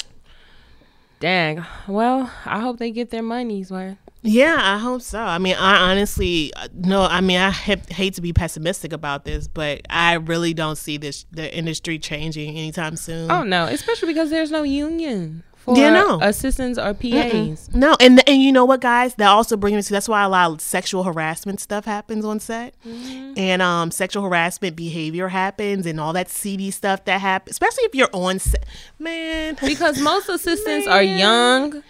[1.20, 1.64] Dang.
[1.88, 3.96] Well, I hope they get their monies worth.
[4.22, 5.20] Yeah, I hope so.
[5.20, 7.02] I mean, I honestly uh, no.
[7.02, 10.96] I mean, I ha- hate to be pessimistic about this, but I really don't see
[10.96, 13.30] this the industry changing anytime soon.
[13.30, 16.18] Oh no, especially because there's no union for Yeah, no.
[16.20, 17.68] assistants or PAs.
[17.72, 19.14] No, and and you know what, guys?
[19.16, 22.40] That also brings me to that's why a lot of sexual harassment stuff happens on
[22.40, 27.84] set, and um, sexual harassment behavior happens, and all that seedy stuff that happens, especially
[27.84, 28.66] if you're on set.
[28.98, 31.82] Man, Because most assistants are young,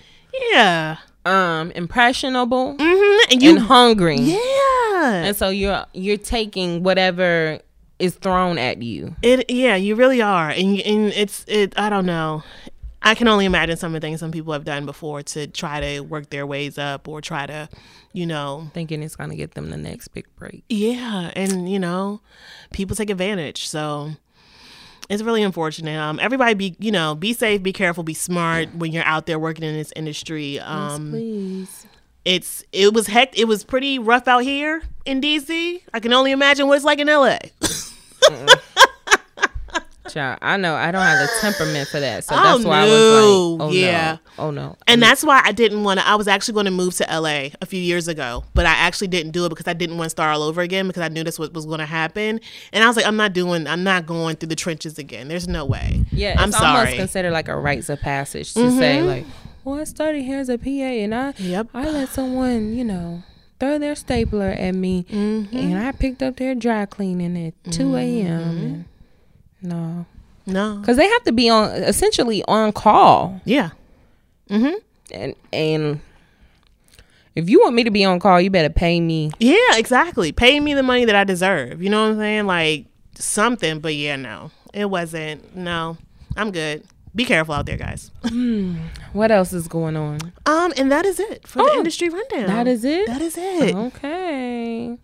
[0.53, 4.17] yeah, um, impressionable, hmm and you, and hungry.
[4.19, 7.61] yeah, And so you're you're taking whatever
[7.99, 9.14] is thrown at you.
[9.23, 11.79] It yeah, you really are, and and it's it.
[11.79, 12.43] I don't know.
[13.01, 15.81] I can only imagine some of the things some people have done before to try
[15.81, 17.69] to work their ways up or try to,
[18.12, 20.64] you know, Thinking it's gonna get them the next big break.
[20.69, 22.21] yeah, and you know,
[22.73, 23.69] people take advantage.
[23.69, 24.11] So
[25.09, 25.97] it's really unfortunate.
[25.99, 29.38] Um, everybody be you know be safe, be careful, be smart when you're out there
[29.38, 30.61] working in this industry.
[30.61, 31.87] Um, Please.
[32.25, 35.81] it's it was heck, it was pretty rough out here in DC.
[35.92, 37.38] I can only imagine what it's like in LA.
[40.09, 42.85] Child, I know I don't have the temperament for that, so Oh, that's why I
[42.85, 44.16] was like, "Oh Yeah.
[44.38, 46.07] no, oh no." And that's why I didn't want to.
[46.09, 49.09] I was actually going to move to LA a few years ago, but I actually
[49.09, 51.25] didn't do it because I didn't want to start all over again because I knew
[51.25, 52.40] this what was going to happen.
[52.73, 53.66] And I was like, I'm not doing.
[53.66, 55.29] I'm not going through the trenches again.
[55.29, 56.05] There's no way.
[56.12, 56.88] yeah, it's I'm almost sorry.
[56.88, 56.99] Mm-hmm.
[56.99, 59.27] considered like a rites of passage to say like,
[59.64, 61.68] "Well, I started here as a PA, and I Yep.
[61.75, 63.23] I let someone, you know."
[63.61, 65.57] Throw their stapler at me, Mm-hmm.
[65.57, 68.40] and I picked up their dry cleaning at two a.m.
[68.40, 68.85] and-
[69.62, 70.07] No,
[70.47, 70.77] no.
[70.77, 73.71] because they have to be on essentially on call, Yeah.
[74.51, 74.75] Mm-hmm.
[75.12, 76.01] and and
[77.35, 79.31] if you want me to be on call, you better pay me.
[79.38, 79.57] Yeah.
[79.77, 80.33] Exactly.
[80.33, 81.83] Pay me the money that I deserve.
[81.83, 82.47] You know what I'm saying?
[82.47, 83.81] Like something.
[83.81, 85.55] But yeah, no, it wasn't.
[85.55, 85.97] No,
[86.37, 86.83] I'm good.
[87.14, 88.11] Be careful out there, guys.
[89.12, 90.18] What else is going on?
[90.47, 92.47] Um, and that is it for the Oh, industry rundown.
[92.47, 93.07] that is it?
[93.07, 93.75] That is it.
[93.75, 94.99] Okay.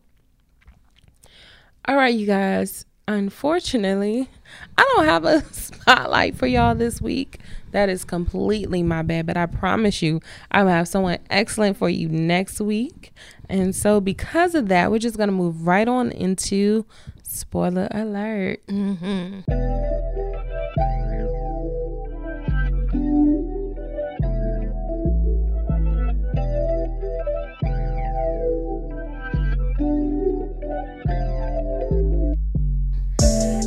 [1.86, 2.84] All right, you guys.
[3.06, 4.30] Unfortunately,
[4.78, 7.38] I don't have a spotlight for y'all this week.
[7.72, 11.90] That is completely my bad, but I promise you, I will have someone excellent for
[11.90, 13.12] you next week.
[13.48, 16.86] And so, because of that, we're just going to move right on into
[17.24, 18.64] spoiler alert.
[18.68, 19.73] Mm-hmm.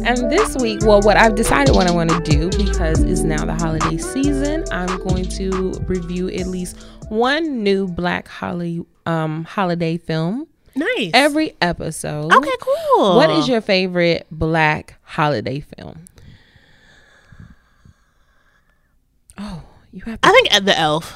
[0.08, 3.44] And this week, well, what I've decided what I want to do because it's now
[3.44, 6.78] the holiday season, I'm going to review at least
[7.10, 11.12] one new Black Holly um, holiday film Nice.
[11.14, 12.32] every episode.
[12.34, 12.50] okay.
[12.62, 13.18] Cool.
[13.18, 16.06] What is your favorite Black holiday film?
[19.38, 20.22] Oh, you have.
[20.22, 21.16] To, I think the elf.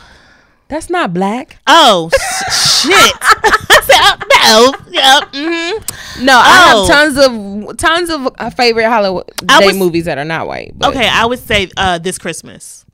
[0.68, 1.60] that's not black.
[1.66, 2.10] Oh
[2.52, 3.14] shit!
[4.42, 5.30] I said, uh, the elf.
[5.34, 5.36] Yep.
[6.18, 6.88] hmm No, I Oh.
[6.88, 10.74] have tons of tons of uh, favorite holiday I movies that are not white.
[10.76, 12.86] but Okay, I would say uh, this Christmas.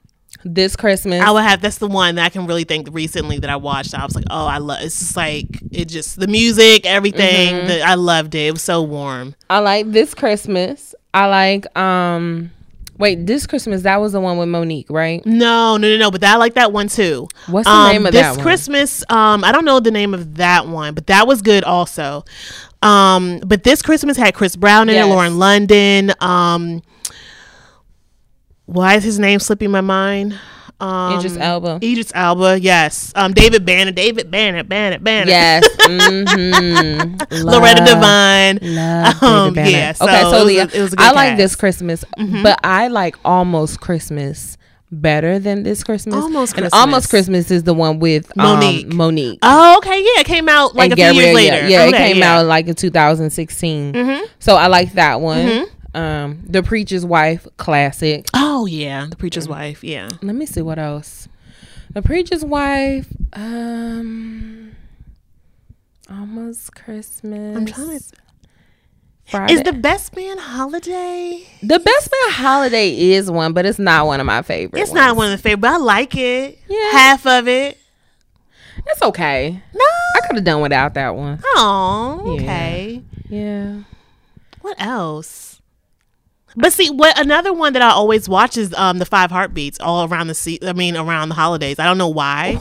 [0.45, 1.21] this Christmas.
[1.21, 1.61] I would have.
[1.61, 3.93] That's the one that I can really think recently that I watched.
[3.93, 4.79] I was like, oh, I love.
[4.81, 7.55] It's just like it just the music, everything.
[7.55, 7.67] Mm-hmm.
[7.67, 8.47] The, I loved it.
[8.47, 9.35] It was so warm.
[9.49, 10.93] I like this Christmas.
[11.13, 12.51] I like um
[12.97, 15.25] wait, this Christmas that was the one with Mo'Nique, right?
[15.25, 16.11] No, no, no, no.
[16.11, 17.27] But I like that one too.
[17.47, 18.33] What's the Um, name of this that?
[18.35, 19.03] This Christmas?
[19.09, 22.23] Um, I don't know the name of that one, but that was good also.
[22.81, 25.05] Um, but this Christmas had Chris Brown in Yes.
[25.05, 26.11] it, Lauren London.
[26.19, 26.81] Um,
[28.65, 30.37] why is his name slipping my mind?
[30.79, 31.79] Um, Idris Elba.
[31.81, 33.11] Idris Elba, yes.
[33.15, 35.29] Um, David Banner, David Banner, Banner, Banner.
[35.31, 35.67] Yes.
[35.87, 37.45] Mm-hmm.
[37.47, 38.59] Loretta Devine.
[38.61, 39.69] Love Um, David Banner.
[39.69, 41.37] yeah, so okay, it so was a- Leah, it was a good I like cast.
[41.37, 42.05] this Christmas,
[42.43, 44.57] but I like almost Christmas
[44.91, 46.15] better than this Christmas.
[46.15, 46.73] Almost Christmas.
[46.73, 48.85] And almost Christmas is the one with Mo'Nique.
[48.91, 49.39] Um, Mo'Nique.
[49.41, 51.67] Oh, okay, yeah, it came out like and a few years later.
[51.67, 52.25] Yeah, yeah Okay, it came yeah.
[52.35, 52.39] Mm-hmm.
[52.41, 54.21] out like in 2016.
[54.39, 55.65] So I like that one.
[55.93, 58.27] Um, The Preacher's Wife, classic.
[58.33, 59.83] Oh yeah, the preacher's wife.
[59.83, 60.09] Yeah.
[60.21, 61.27] Let me see what else.
[61.93, 63.07] The Preacher's Wife.
[63.33, 64.75] Um,
[66.09, 67.55] almost Christmas.
[67.57, 68.05] I'm trying to.
[69.25, 69.53] Friday.
[69.55, 71.45] Is the best man holiday?
[71.61, 74.81] the Best Man Holiday is one, but it's not one of my favorites.
[74.81, 76.59] It's not one of the favorite, but I like it.
[76.69, 76.91] Yeah.
[76.91, 77.77] Half of it.
[78.85, 79.61] It's okay.
[79.73, 79.85] No.
[80.15, 81.41] I could have done without that one.
[81.43, 82.41] Oh, Yeah.
[82.41, 83.01] okay.
[83.29, 83.81] Yeah.
[84.61, 85.56] What else?
[86.59, 90.07] But see, what another one that I always watch is um the Five Heartbeats all
[90.07, 91.77] around the se- I mean around the holidays.
[91.79, 92.59] I don't know why.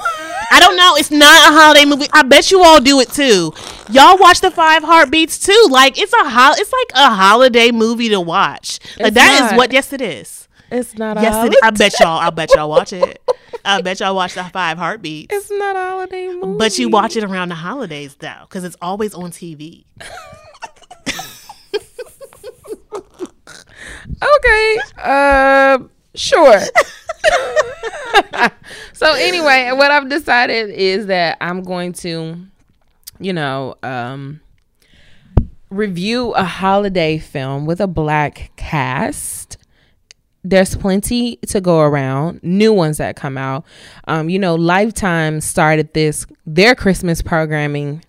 [0.52, 0.94] I don't know.
[0.96, 2.06] It's not a holiday movie.
[2.12, 3.52] I bet you all do it too.
[3.90, 5.66] Y'all watch the Five Heartbeats too.
[5.70, 8.78] Like it's a ho- It's like a holiday movie to watch.
[8.98, 9.56] Like It's that is not.
[9.56, 9.72] what.
[9.72, 10.46] Yes, it is.
[10.70, 11.54] It's not a Yes, it holiday.
[11.56, 11.60] is.
[11.62, 12.18] I bet y'all.
[12.18, 13.22] I bet y'all watch it.
[13.64, 15.34] I bet y'all watch the Five Heartbeats.
[15.34, 16.58] It's not a holiday movie.
[16.58, 19.84] But you watch it around the holidays though, because it's always on TV.
[24.22, 24.78] Okay.
[24.98, 25.78] Uh,
[26.14, 26.60] sure.
[28.92, 32.36] so anyway, what I've decided is that I'm going to,
[33.18, 34.40] you know, um,
[35.70, 39.58] review a holiday film with a black cast.
[40.44, 43.64] There's plenty to go around, new ones that come out.
[44.06, 48.04] Um, you know, Lifetime started this their Christmas programming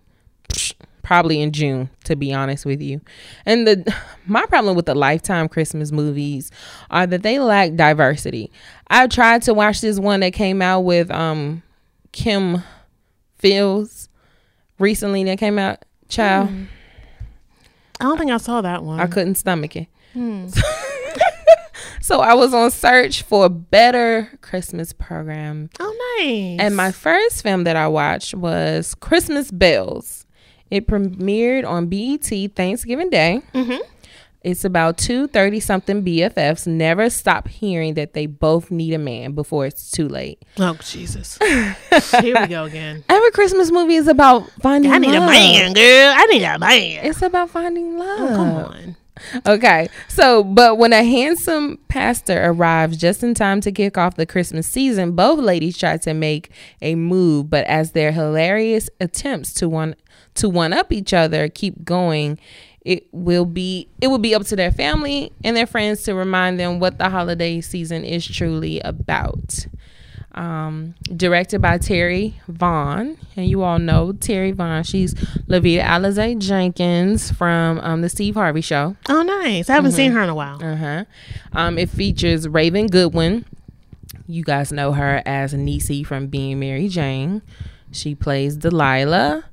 [1.07, 2.99] probably in June, to be honest with you.
[3.45, 6.51] And the my problem with the Lifetime Christmas movies
[6.91, 8.51] are that they lack diversity.
[8.89, 11.63] I tried to watch this one that came out with um
[12.11, 12.61] Kim
[13.37, 14.09] Fields
[14.79, 15.85] recently that came out.
[16.09, 16.49] Child,
[17.99, 18.99] I don't think I saw that one.
[18.99, 19.87] I couldn't stomach it.
[22.01, 26.59] so I was on search for a better Christmas program oh, nice.
[26.59, 30.16] and my first film that I watched was Christmas Bells.
[30.71, 33.41] It premiered on BET Thanksgiving Day.
[33.53, 33.79] Mhm.
[34.43, 39.33] It's about two 30 something BFFs never stop hearing that they both need a man
[39.33, 40.41] before it's too late.
[40.59, 41.37] oh Jesus,
[42.21, 43.03] here we go again.
[43.09, 46.13] Every Christmas movie is about finding I need a man, girl.
[46.15, 47.05] I need a man.
[47.05, 48.17] It's about finding love.
[48.29, 48.95] Come on.
[49.47, 49.89] Okay.
[50.07, 54.67] So, but when a handsome pastor arrives just in time to kick off the Christmas
[54.67, 56.51] season, both ladies try to make
[56.83, 59.95] a move, but as their hilarious attempts to one
[60.37, 62.39] to one up each other keep going,
[62.87, 66.59] it will be it will be up to their family and their friends to remind
[66.59, 69.67] them what the holiday season is truly about.
[70.33, 74.83] Um, directed by Terri Vaughn, and you all know Terri Vaughn.
[74.83, 78.95] She's Lovita Alizé Jenkins from um, the Steve Harvey Show.
[79.09, 79.67] Oh, nice.
[79.67, 80.63] I haven't seen her in a while.
[80.63, 81.05] Uh huh.
[81.53, 83.45] Um, it features Raven Goodwin.
[84.27, 87.41] You guys know her as Niecy from Being Mary Jane.
[87.91, 89.45] She plays Delilah.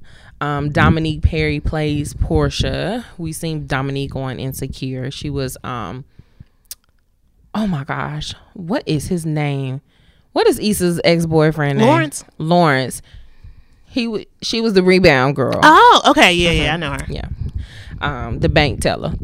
[0.45, 3.05] Um, Dominique Perry plays Portia.
[3.19, 5.11] We seen Dominique on Insecure.
[5.11, 6.05] She was um.
[7.55, 9.81] Oh my gosh, what is his name?
[10.33, 11.87] What is Issa's ex boyfriend name?
[11.87, 12.25] Lawrence?
[12.39, 13.01] Lawrence.
[13.87, 15.61] He w- she was the rebound girl.
[15.63, 16.33] Oh, okay.
[16.35, 16.75] Yeah, yeah.
[16.75, 17.07] I know her.
[17.09, 17.29] Yeah.
[18.01, 19.15] Um, the bank teller.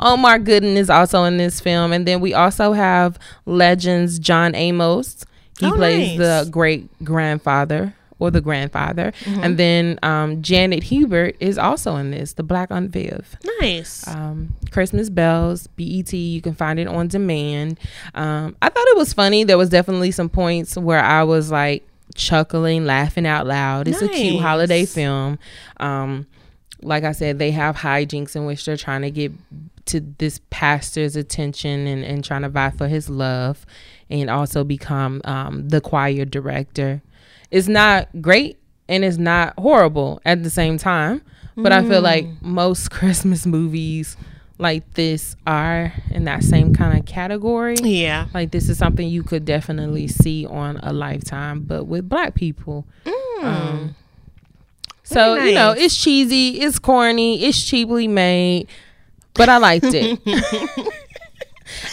[0.00, 1.92] Omar Gooding is also in this film.
[1.92, 5.26] And then we also have legends John Amos.
[5.58, 6.44] He Oh, plays nice.
[6.46, 9.12] the great grandfather or the grandfather.
[9.26, 13.36] And then um, Janet Hubert is also in this, the Black Aunt Viv.
[13.60, 14.06] Nice.
[14.06, 17.80] Um, Christmas Bells, BET, you can find it on demand.
[18.14, 19.44] Um, I thought it was funny.
[19.44, 23.88] There was definitely some points where I was like chuckling, laughing out loud.
[23.88, 25.38] It's a cute holiday film.
[25.78, 26.26] Um,
[26.82, 29.32] like I said, they have hijinks in which they're trying to get
[29.86, 33.66] to this pastor's attention and, and trying to vie for his love
[34.08, 37.02] and also become um, the choir director.
[37.50, 38.58] It's not great
[38.88, 41.22] and it's not horrible at the same time.
[41.56, 44.16] But I feel like most Christmas movies
[44.56, 47.76] like this are in that same kind of category.
[47.82, 48.26] yeah.
[48.32, 52.86] Like this is something you could definitely see on a lifetime, but with black people.
[53.42, 53.96] Um,
[55.02, 58.68] so Very you know, it's cheesy, it's corny, it's cheaply made,
[59.34, 60.20] but I liked it.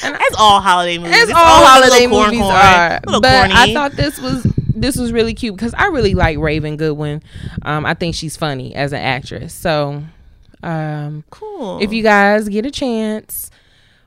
[0.04, 1.30] and That's all holiday movies.
[1.30, 4.46] All always holiday movies corn, are, but I thought this was
[4.82, 7.22] this was really cute because I really like Raven Goodwin.
[7.64, 9.54] Um, I think she's funny as an actress.
[9.54, 10.04] So,
[10.64, 11.80] um, cool.
[11.82, 13.50] if you guys get a chance,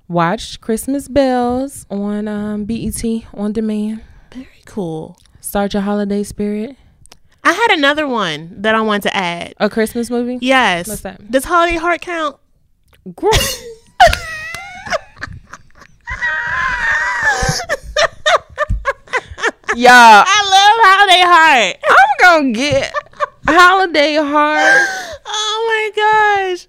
[0.08, 3.02] watch Christmas Bells on um, BET
[3.34, 4.02] on demand.
[4.32, 5.18] very cool.
[5.40, 6.76] Start your holiday spirit.
[7.42, 9.54] I had another one that I wanted to add.
[9.58, 10.38] A Christmas movie.
[10.40, 10.86] Yes.
[10.86, 11.30] What's that?
[11.30, 12.36] Does Holiday Heart count?
[13.16, 13.30] Girl.
[19.76, 21.76] Y'all, I love Holiday Heart.
[21.88, 22.92] I'm gonna get
[23.46, 24.88] Holiday Heart.
[25.26, 26.66] Oh my gosh.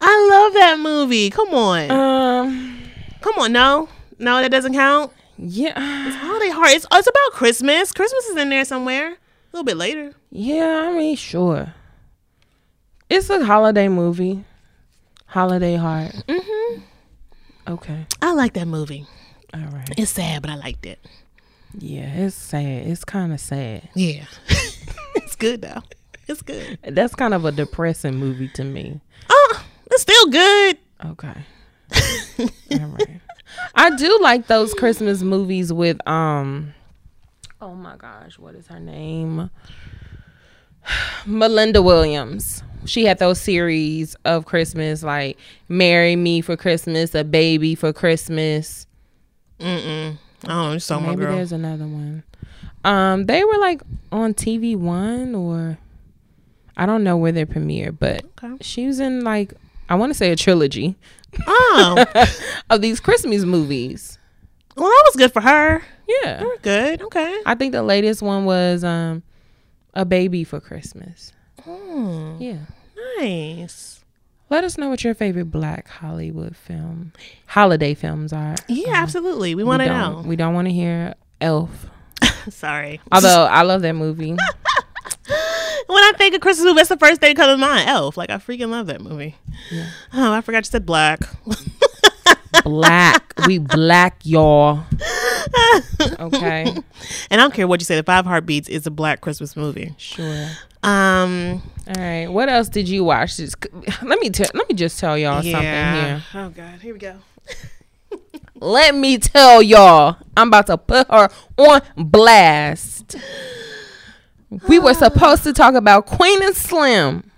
[0.00, 1.28] I love that movie.
[1.30, 1.90] Come on.
[1.90, 2.78] Um,
[3.20, 3.52] Come on.
[3.52, 3.88] No.
[4.18, 5.12] No, that doesn't count.
[5.36, 6.70] yeah, Holiday Heart.
[6.70, 7.92] It's, it's about Christmas.
[7.92, 9.08] Christmas is in there somewhere.
[9.12, 9.16] A
[9.52, 10.14] little bit later.
[10.30, 10.88] yeah.
[10.90, 11.74] I mean, sure.
[13.10, 14.44] It's a holiday movie.
[15.26, 16.12] Holiday Heart.
[16.28, 16.80] Mm-hmm.
[17.68, 18.06] Okay.
[18.22, 19.06] I like that movie.
[19.54, 19.88] All right.
[19.98, 20.98] It's sad, but I liked it.
[21.76, 22.86] Yeah, it's sad.
[22.86, 23.88] It's kind of sad.
[23.94, 24.24] Yeah.
[25.16, 25.82] it's good though.
[26.26, 26.78] It's good.
[26.82, 29.00] That's kind of a depressing movie to me.
[29.28, 30.78] Oh, it's still good.
[31.06, 31.34] Okay.
[32.72, 33.20] All right.
[33.74, 36.74] I do like those Christmas movies with um
[37.60, 39.50] oh my gosh, what is her name?
[41.26, 42.62] Melinda Williams.
[42.84, 45.36] She had those series of Christmas like
[45.68, 48.86] Marry Me for Christmas, A Baby for Christmas.
[49.58, 50.18] Mm-mm.
[50.44, 50.74] I don't know.
[50.74, 51.36] Just talking Maybe girl.
[51.36, 52.22] there's another one.
[52.84, 53.82] Um they were like
[54.12, 55.78] on TV 1 or
[56.76, 58.56] I don't know where they premiered, but Okay.
[58.60, 59.54] she was in like
[59.88, 60.96] I want to say a trilogy
[61.46, 62.04] Oh,
[62.70, 64.18] of these Christmas movies.
[64.76, 65.82] well, that was good for her.
[66.22, 66.42] Yeah.
[66.42, 67.02] We're good.
[67.02, 67.42] Okay.
[67.44, 69.22] I think the latest one was um
[69.94, 71.32] a baby for Christmas.
[71.64, 72.36] Hmm.
[72.38, 72.58] Yeah.
[73.18, 73.97] Nice.
[74.50, 77.12] Let us know what your favorite black Hollywood film
[77.46, 78.56] holiday films are.
[78.66, 79.54] Yeah, absolutely.
[79.54, 80.22] We want to know.
[80.24, 81.86] We don't want to hear Elf.
[82.48, 83.00] Sorry.
[83.12, 84.30] Although I love that movie.
[85.88, 87.88] when I think of Christmas movie, that's the first thing that comes to mind.
[87.88, 88.16] Elf.
[88.16, 89.36] Like I freaking love that movie.
[90.14, 91.20] Oh, I forgot you said black.
[92.64, 93.34] black.
[93.46, 94.84] We black y'all.
[96.20, 96.74] Okay.
[97.30, 97.96] And I don't care what you say.
[97.96, 99.94] The Five Heartbeats is a black Christmas movie.
[99.98, 100.48] Sure.
[100.82, 101.62] Um.
[101.88, 102.26] All right.
[102.26, 103.36] What else did you watch?
[103.38, 103.56] Just,
[104.02, 106.22] let me tell let me just tell y'all something here.
[106.34, 106.80] Oh God.
[106.80, 107.16] Here we go.
[108.60, 113.14] Let me tell y'all, I'm about to put her on blast.
[114.66, 117.30] We were supposed to talk about Queen and Slim,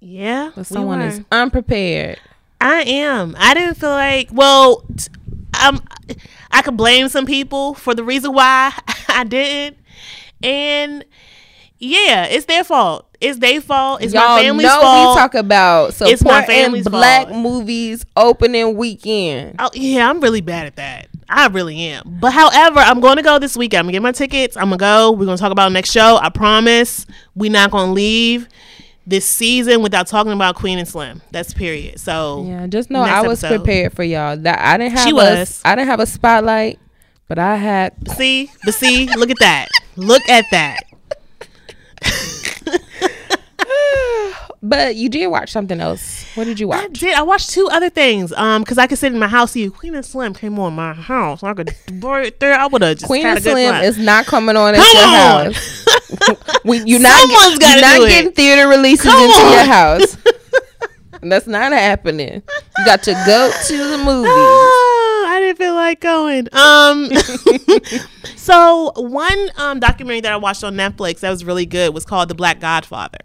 [0.00, 0.52] Yeah.
[0.54, 1.06] but we someone were.
[1.06, 2.18] is unprepared.
[2.62, 3.36] I am.
[3.38, 4.30] I didn't feel like.
[4.32, 5.08] Well, t-
[5.62, 5.82] um,
[6.50, 8.72] I could blame some people for the reason why
[9.08, 9.76] I didn't,
[10.42, 11.04] and
[11.78, 13.05] yeah, it's their fault.
[13.20, 14.02] It's their fault.
[14.02, 15.16] It's y'all my family's know fault.
[15.16, 17.40] we talk about It's my family's black fault.
[17.40, 19.56] movies opening weekend.
[19.58, 21.08] Oh, yeah, I'm really bad at that.
[21.28, 22.18] I really am.
[22.20, 23.80] But however, I'm going to go this weekend.
[23.80, 24.56] I'm gonna get my tickets.
[24.56, 25.10] I'm gonna go.
[25.12, 26.18] We're gonna talk about next show.
[26.22, 27.04] I promise.
[27.34, 28.46] We're not gonna leave
[29.08, 31.22] this season without talking about Queen and Slim.
[31.32, 31.98] That's period.
[31.98, 33.58] So Yeah, just know I was episode.
[33.58, 34.36] prepared for y'all.
[34.36, 35.04] That I didn't have.
[35.04, 35.60] She a, was.
[35.64, 36.78] I didn't have a spotlight,
[37.28, 37.92] but I had.
[38.16, 39.68] see, but see, look at that.
[39.96, 40.80] Look at that.
[44.68, 46.24] But you did watch something else.
[46.34, 46.82] What did you watch?
[46.84, 47.14] I did.
[47.14, 48.32] I watched two other things.
[48.32, 49.52] Um, because I could sit in my house.
[49.52, 51.42] See, Queen and Slim came on my house.
[51.44, 51.74] I could
[52.40, 52.54] there.
[52.54, 55.52] I would have just Queen and Slim is not coming on at Come your on.
[55.52, 56.60] house.
[56.64, 58.08] we, you're not, Someone's get, gotta you're not do it.
[58.08, 59.52] getting theater releases Come into on.
[59.52, 60.16] your house.
[61.22, 62.42] That's not happening.
[62.78, 64.82] You got to go to the movies.
[65.46, 66.48] Didn't feel like going.
[66.56, 67.10] Um,
[68.36, 72.28] so one um documentary that I watched on Netflix that was really good was called
[72.28, 73.18] The Black Godfather.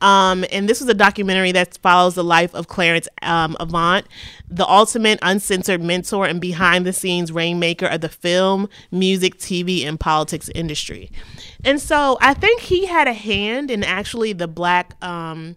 [0.00, 4.06] Um, and this was a documentary that follows the life of Clarence um, Avant,
[4.48, 10.00] the ultimate uncensored mentor and behind the scenes rainmaker of the film, music, TV, and
[10.00, 11.10] politics industry.
[11.64, 15.56] And so I think he had a hand in actually the black um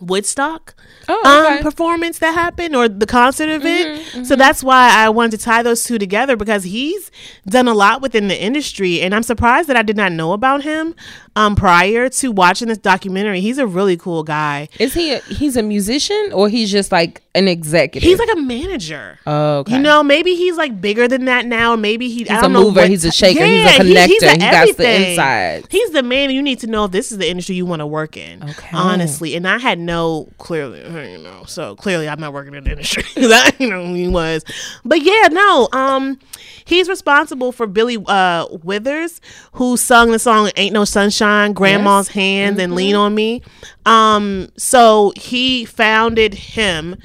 [0.00, 0.74] Woodstock
[1.08, 4.00] Oh, um, performance that happened or the concert event.
[4.00, 7.10] Mm-hmm, So that's why I wanted to tie those two together because he's
[7.46, 10.62] done a lot within the industry, and I'm surprised that I did not know about
[10.62, 10.94] him
[11.36, 13.40] um, prior to watching this documentary.
[13.40, 14.68] He's a really cool guy.
[14.78, 15.12] Is he?
[15.14, 18.08] A, he's a musician or he's just like an executive?
[18.08, 19.18] He's like a manager.
[19.26, 19.74] oh, okay.
[19.76, 21.74] You know, maybe he's like bigger than that now.
[21.76, 23.94] Maybe he, I He's don't a know mover, what he's a shaker, he's a he-
[23.94, 25.66] connector, a he got the inside.
[25.70, 26.30] He's the man.
[26.30, 28.42] You need to know if this is the industry you want to work in.
[28.42, 28.68] Okay.
[28.72, 30.80] Honestly, and I had no clearly,
[31.12, 33.04] you know, so clearly I'm not working in the industry.
[33.16, 34.44] I, you know, who he was,
[34.84, 35.68] but yeah, no.
[35.72, 36.18] Um,
[36.64, 39.20] he's responsible for Billy uh Withers,
[39.54, 42.76] who sung the song "Ain't No Sunshine," "Grandma's Hands," and Mm-hmm.
[42.76, 43.42] "Lean on Me."
[43.86, 46.96] Um, so he founded him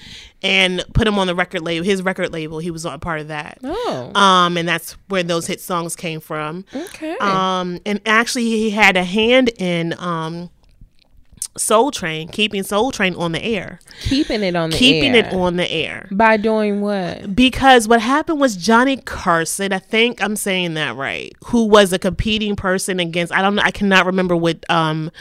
[0.41, 1.85] and put him on the record label.
[1.85, 2.59] His record label.
[2.59, 3.57] He was on part of that.
[3.63, 6.65] Oh, Um, and that's where those hit songs came from.
[6.73, 7.17] okay.
[7.19, 10.49] Um, and actually, he had a hand in um,
[11.57, 15.25] Soul Train, keeping Soul Train on the air, keeping it on the keeping air.
[15.27, 16.07] it on the air.
[16.09, 17.35] by doing what?
[17.35, 21.99] Because what happened was Johnny Carson, I think I'm saying that right, who was a
[21.99, 25.11] competing person against I don't know, I cannot remember what um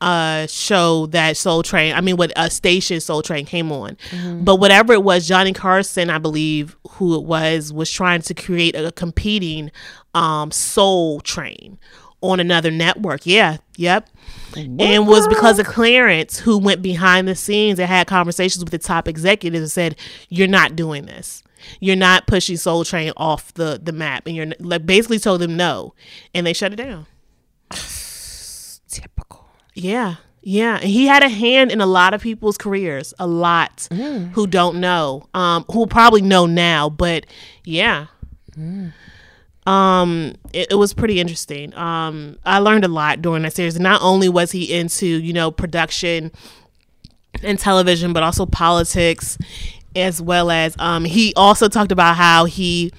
[0.00, 3.96] uh show that Soul Train, I mean what uh, station Soul Train came on.
[4.42, 8.74] But whatever it was, Johnny Carson, I believe who it was, was trying to create
[8.76, 9.70] a competing
[10.14, 11.78] um Soul Train
[12.20, 13.26] on another network.
[13.26, 14.08] Yeah, yep.
[14.56, 18.78] And was because of Clarence who went behind the scenes and had conversations with the
[18.78, 19.96] top executives and said,
[20.28, 21.42] "You're not doing this.
[21.80, 25.56] You're not pushing Soul Train off the the map." And you're like basically told them
[25.56, 25.94] no,
[26.34, 27.06] and they shut it down.
[28.88, 29.25] Typical.
[29.76, 30.16] Yeah.
[30.48, 33.88] Yeah, and he had a hand in a lot of people's careers, a lot
[34.32, 37.26] who don't know, um, who probably know now, but
[37.64, 38.06] yeah,
[39.66, 41.74] um, it, it was pretty interesting.
[41.74, 43.80] Um, I learned a lot during that series.
[43.80, 46.30] Not only was he into you know production
[47.42, 49.36] and television, but also politics
[49.96, 52.92] as well as um, he also talked about how he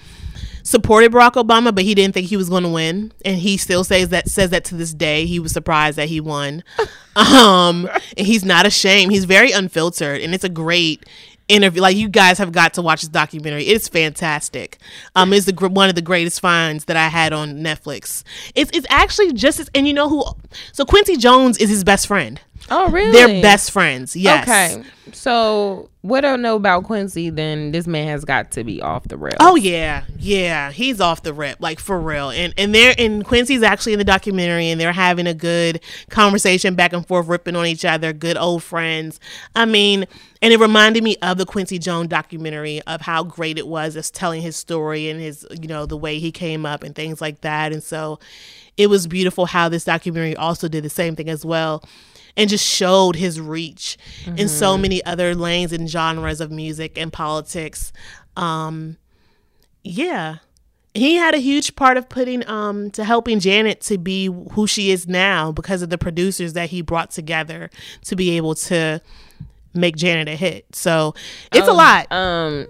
[0.67, 3.85] supported Barack Obama, but he didn't think he was going to win, and he still
[3.85, 5.25] says that says that to this day.
[5.25, 6.61] He was surprised that he won,
[7.15, 9.13] um, and he's not ashamed.
[9.13, 11.05] He's very unfiltered, and it's a great
[11.47, 11.81] interview.
[11.81, 13.63] Like you guys have got to watch this documentary.
[13.63, 14.77] It's fantastic.
[15.15, 18.23] Um, it's the gr- one of the greatest finds that I had on Netflix.
[18.53, 20.25] It's it's actually just as, and you know who?
[20.73, 22.41] So Quincy Jones is his best friend.
[22.69, 23.11] Oh, really?
[23.11, 24.15] They're best friends.
[24.15, 24.43] Yes.
[24.43, 24.83] Okay.
[25.13, 29.17] So, what I know about Quincy, then this man has got to be off the
[29.17, 29.37] rails.
[29.39, 32.29] Oh yeah, yeah, he's off the rip, like for real.
[32.29, 36.75] And and they're and Quincy's actually in the documentary, and they're having a good conversation
[36.75, 39.19] back and forth, ripping on each other, good old friends.
[39.55, 40.05] I mean,
[40.41, 44.13] and it reminded me of the Quincy Jones documentary of how great it was, just
[44.13, 47.41] telling his story and his, you know, the way he came up and things like
[47.41, 47.71] that.
[47.71, 48.19] And so,
[48.75, 51.83] it was beautiful how this documentary also did the same thing as well
[52.37, 53.97] and just showed his reach
[54.37, 57.91] in so many other lanes and genres of music and politics.
[58.37, 58.97] Um,
[59.83, 60.37] yeah.
[60.93, 64.91] He had a huge part of putting um to helping Janet to be who she
[64.91, 67.69] is now because of the producers that he brought together
[68.05, 69.01] to be able to
[69.73, 70.65] make Janet a hit.
[70.73, 71.13] So
[71.51, 72.11] it's a lot.
[72.11, 72.67] Um,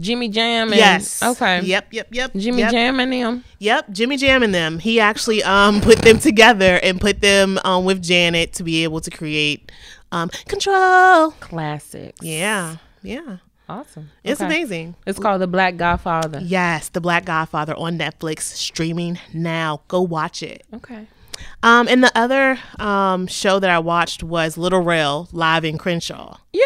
[0.00, 0.68] Jimmy Jam.
[0.68, 1.22] And, yes.
[1.22, 1.60] Okay.
[1.62, 1.88] Yep.
[1.92, 2.08] Yep.
[2.10, 2.32] Yep.
[2.36, 2.70] Jimmy yep.
[2.72, 3.44] Jam and them.
[3.58, 4.78] Yep, Jimmy Jam and them.
[4.78, 9.00] He actually um put them together and put them um with Janet to be able
[9.00, 9.70] to create
[10.12, 11.32] um control.
[11.40, 12.18] Classics.
[12.22, 13.38] Yeah, yeah,
[13.68, 14.10] Awesome.
[14.24, 14.46] it's Okay.
[14.46, 14.94] amazing.
[15.06, 16.40] It's called The Black Godfather.
[16.42, 19.82] Yes, The Black Godfather on Netflix streaming now.
[19.88, 20.64] Go watch it.
[20.72, 21.06] Okay.
[21.62, 26.38] Um, and the other um show that I watched was Lil Rel live in Crenshaw
[26.52, 26.64] Yeah.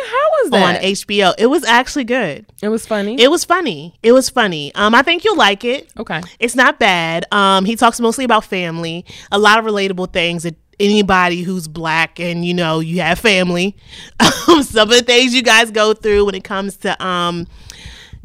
[0.51, 0.75] Was on?
[0.77, 1.35] HBO.
[1.39, 2.47] It was actually good.
[2.63, 3.17] it was funny.
[3.21, 3.99] It was funny.
[4.03, 4.75] It was funny.
[4.75, 5.91] Um, I think you'll like it.
[5.99, 6.21] okay.
[6.39, 7.25] It's not bad.
[7.33, 12.19] Um, he talks mostly about family, a lot of relatable things that anybody who's black
[12.19, 13.77] and you know you have family.
[14.49, 17.47] Um, some of the things you guys go through when it comes to um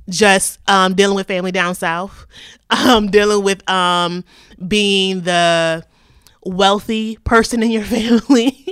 [0.09, 2.25] just um dealing with family down south,
[2.71, 4.23] um dealing with um
[4.67, 5.85] being the
[6.43, 8.65] wealthy person in your family.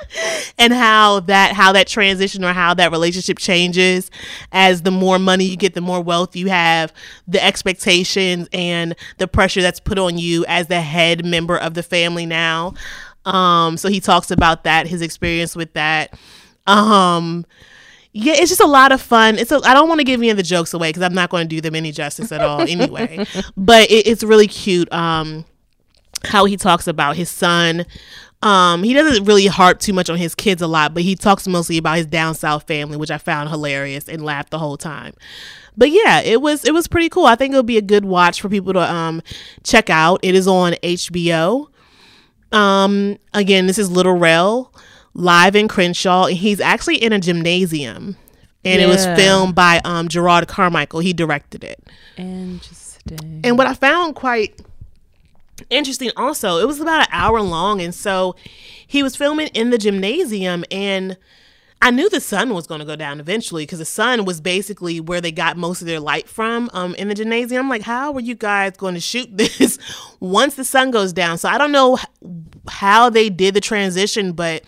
[0.58, 4.10] and how that how that transition or how that relationship changes
[4.52, 6.92] as the more money you get the more wealth you have
[7.26, 11.82] the expectations and the pressure that's put on you as the head member of the
[11.82, 12.74] family now
[13.24, 16.18] um so he talks about that his experience with that
[16.66, 17.44] um
[18.14, 19.38] yeah, it's just a lot of fun.
[19.38, 21.30] It's a, I don't want to give any of the jokes away because I'm not
[21.30, 23.24] going to do them any justice at all anyway.
[23.56, 24.92] but it, it's really cute.
[24.92, 25.46] Um,
[26.24, 27.86] how he talks about his son.
[28.42, 31.46] Um, he doesn't really harp too much on his kids a lot, but he talks
[31.46, 35.14] mostly about his down south family, which I found hilarious and laughed the whole time.
[35.76, 37.26] But yeah, it was it was pretty cool.
[37.26, 39.22] I think it'll be a good watch for people to um
[39.62, 40.20] check out.
[40.22, 41.68] It is on HBO.
[42.50, 44.72] Um, again, this is Lil Rel
[45.14, 48.16] live in Crenshaw, and he's actually in a gymnasium,
[48.64, 51.00] and it was filmed by um Jerrod Carmichael.
[51.00, 51.82] He directed it.
[52.16, 53.40] Interesting.
[53.44, 54.60] And what I found quite
[55.70, 57.80] interesting also, it was about an hour long.
[57.80, 58.36] And so
[58.86, 61.16] he was filming in the gymnasium and
[61.82, 65.00] I knew the sun was going to go down eventually because the sun was basically
[65.00, 67.64] where they got most of their light from um, in the gymnasium.
[67.64, 69.78] I'm like, how are you guys going to shoot this
[70.20, 71.38] once the sun goes down?
[71.38, 71.98] So I don't know
[72.68, 74.62] how they did the transition, but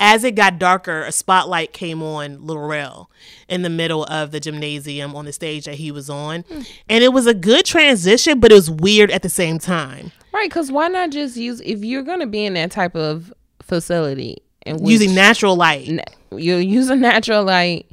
[0.00, 3.10] as it got darker, a spotlight came on Lil Rel
[3.48, 6.44] in the middle of the gymnasium on the stage that he was on.
[6.88, 10.10] And it was a good transition, but it was weird at the same time.
[10.32, 14.38] Right, because why not just use if you're gonna be in that type of facility
[14.62, 15.88] and Using natural light.
[16.32, 17.86] you're using natural light.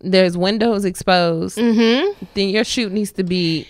[0.00, 1.56] There's windows exposed.
[1.56, 2.24] Mm-hmm.
[2.34, 3.66] Then your shoot needs to be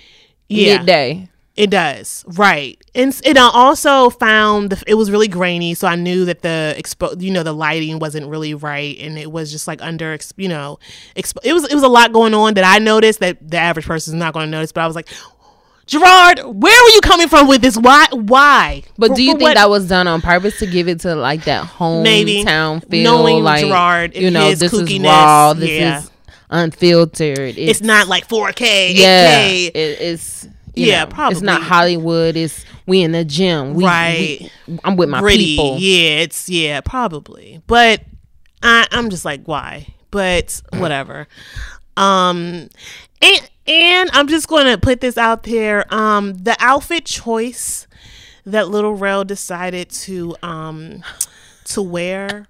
[0.49, 0.79] Yeah.
[0.79, 1.29] midday.
[1.57, 2.77] It does, right?
[2.97, 7.21] And it also found the, it was really grainy, so I knew that the expo,
[7.23, 10.81] you know, the lighting wasn't really right, and it was just like under, you know,
[11.15, 13.87] expo- it was it was a lot going on that I noticed that the average
[13.87, 14.73] person is not going to notice.
[14.73, 15.09] But I was like,
[15.87, 17.77] Jerrod, where were you coming from with this?
[17.77, 18.07] Why?
[18.13, 18.83] Why?
[18.97, 21.15] But For- do you think what- that was done on purpose to give it to
[21.15, 23.03] like that hometown feel?
[23.03, 25.53] Knowing like Jerrod you know, his this is raw.
[25.53, 25.99] This yeah.
[25.99, 26.11] is
[26.51, 27.59] unfiltered.
[27.59, 28.95] it's not like 4K, 8K?
[28.95, 31.63] Yeah, it, it's you Yeah, know, It's not.
[31.63, 32.37] Hollywood.
[32.37, 33.75] It's we in the gym.
[33.75, 34.51] We, Right.
[34.67, 35.45] we- I'm with my gritty.
[35.57, 35.77] people.
[35.79, 37.61] Yeah, it's yeah, probably.
[37.67, 38.03] But
[38.63, 39.87] I, I'm just like, why?
[40.11, 41.29] But whatever.
[41.97, 42.69] Um,
[43.23, 45.85] and and I'm just gonna put this out there.
[45.93, 47.87] Um, the outfit choice
[48.47, 51.03] that Lil Rel decided to um
[51.67, 52.47] to wear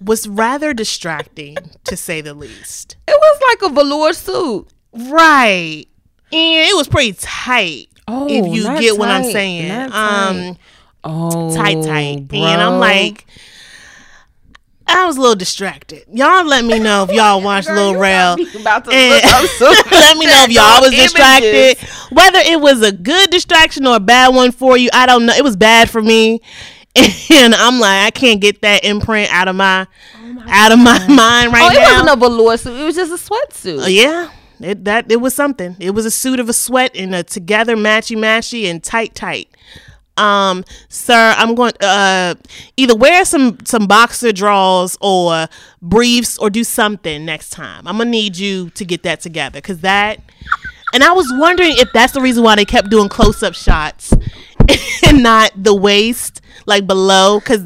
[0.00, 2.96] was rather distracting, to say the least.
[3.06, 4.68] It was like a velour suit.
[4.92, 5.86] Right.
[6.30, 7.88] And it was pretty tight.
[8.06, 9.68] Oh, if you get what I'm tight, saying.
[9.68, 10.58] not Um tight.
[11.04, 12.28] Oh, tight, tight.
[12.28, 12.38] bro.
[12.40, 13.24] And I'm like,
[14.88, 16.04] I was a little distracted.
[16.12, 18.34] Y'all let me know if y'all watched Lil Rel.
[18.34, 21.12] About to And look up some let me know if y'all was images.
[21.12, 21.78] distracted.
[22.14, 25.34] Whether it was a good distraction or a bad one for you, I don't know.
[25.34, 26.40] It was bad for me.
[27.30, 29.86] And I'm like, I can't get that imprint out of my
[30.48, 31.90] out of my mind Oh, right it now.
[31.90, 32.80] It wasn't a velour suit.
[32.80, 33.84] It was just a sweatsuit.
[33.84, 34.30] Uh, yeah,
[34.60, 35.76] it that it was something.
[35.78, 39.48] It was a suit of a sweat and a together matchy matchy and tight tight.
[40.18, 42.34] Um, sir, I'm going uh
[42.76, 45.46] either wear some some boxer draws or
[45.80, 47.86] briefs or do something next time.
[47.86, 50.20] I'm gonna need you to get that together because that.
[50.94, 54.12] And I was wondering if that's the reason why they kept doing close up shots
[55.06, 57.62] and not the waist like below because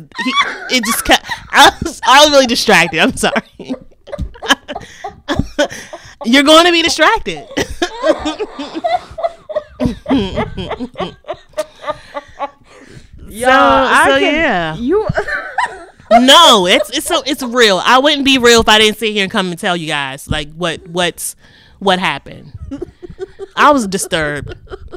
[0.71, 1.25] it just kept.
[1.51, 3.01] I was I was really distracted.
[3.01, 3.43] I'm sorry.
[6.25, 7.47] You're going to be distracted.
[13.33, 14.77] Yo, So- I so, can, yeah.
[14.77, 15.09] You.
[16.21, 17.81] no, it's it's so it's real.
[17.83, 20.29] I wouldn't be real if I didn't sit here and come and tell you guys
[20.29, 21.35] like what what's
[21.79, 22.53] what happened.
[23.57, 24.55] I was disturbed.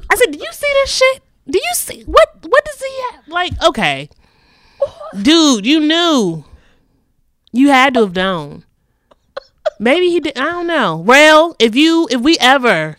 [0.10, 1.24] I said, "Do you see this shit?
[1.48, 3.28] Do you see what what does he have?
[3.30, 4.10] Like, okay,
[5.22, 6.44] dude, you knew.
[7.54, 8.66] You had to have known.
[9.80, 10.38] Maybe he did.
[10.38, 11.02] I don't know.
[11.04, 12.98] Rel, if you if we ever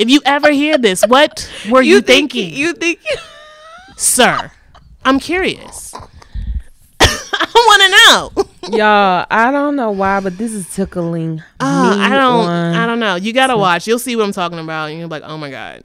[0.00, 2.98] if you ever hear this, what were you, think thinking, You think?
[4.00, 4.50] Sir?
[5.04, 5.94] I'm curious.
[7.00, 8.76] I want to know.
[8.78, 12.46] Y'all, I don't know why, but this is tickling Uh, me I don't.
[12.46, 13.16] on- I don't know.
[13.16, 13.86] You gotta watch.
[13.86, 14.90] You'll see what I'm talking about.
[14.90, 15.82] And you're like, oh my god.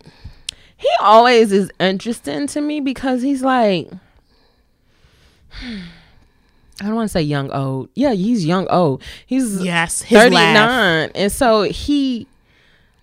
[0.78, 3.90] he always is interesting to me because he's like
[6.82, 7.90] I don't want to say young old.
[7.96, 9.02] Yeah, he's young old.
[9.26, 12.28] He's Yes, 39 and so he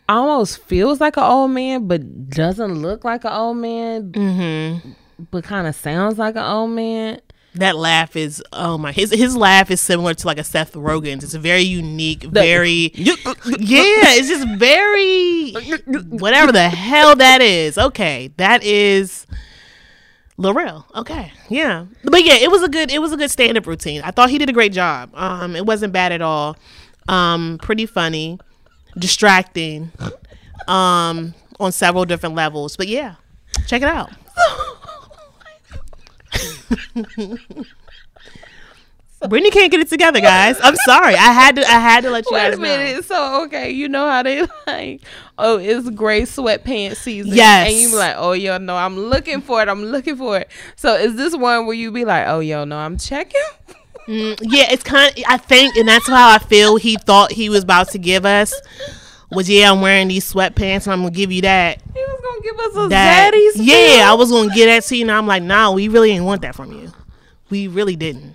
[0.09, 4.91] almost feels like an old man but doesn't look like an old man Mm-hmm.
[5.31, 7.21] But kind of sounds like an old man.
[7.55, 8.93] That laugh is oh my.
[8.93, 11.23] His his laugh is similar to like a Seth Rogen's.
[11.23, 13.15] It's a very unique, very yeah.
[13.45, 15.53] It's just very
[16.09, 17.77] whatever the hell that is.
[17.77, 19.27] Okay, that is.
[20.39, 20.87] Laurel.
[20.95, 21.31] Okay.
[21.51, 21.85] Yeah.
[22.05, 24.01] But yeah, it was a good it was a good stand up routine.
[24.03, 25.11] I thought he did a great job.
[25.15, 26.57] Um it wasn't bad at all.
[27.07, 28.39] Um pretty funny,
[28.99, 29.93] distracting.
[30.67, 32.79] Um on several different levels.
[32.79, 33.17] But yeah.
[33.67, 34.11] Check it out.
[39.29, 40.59] Brittany can't get it together, guys.
[40.63, 41.15] I'm sorry.
[41.15, 42.63] I had to I had to let you Wait guys a know.
[42.63, 43.05] minute.
[43.05, 45.03] So okay, you know how they like,
[45.39, 47.33] oh, it's gray sweatpants season.
[47.33, 47.71] Yes.
[47.71, 49.69] And you be like, oh yo, no, I'm looking for it.
[49.69, 50.51] I'm looking for it.
[50.77, 53.41] So is this one where you be like, oh yo, no, I'm checking?
[54.09, 57.49] Mm, yeah, it's kind of, I think, and that's how I feel he thought he
[57.49, 58.53] was about to give us
[59.31, 61.81] was, yeah, I'm wearing these sweatpants and I'm going to give you that.
[62.43, 63.57] Gonna give us a that zaddy's.
[63.61, 65.03] yeah, I was going to get that to you.
[65.03, 66.93] And I'm like, nah, we really didn't want that from you.
[67.51, 68.35] We really didn't.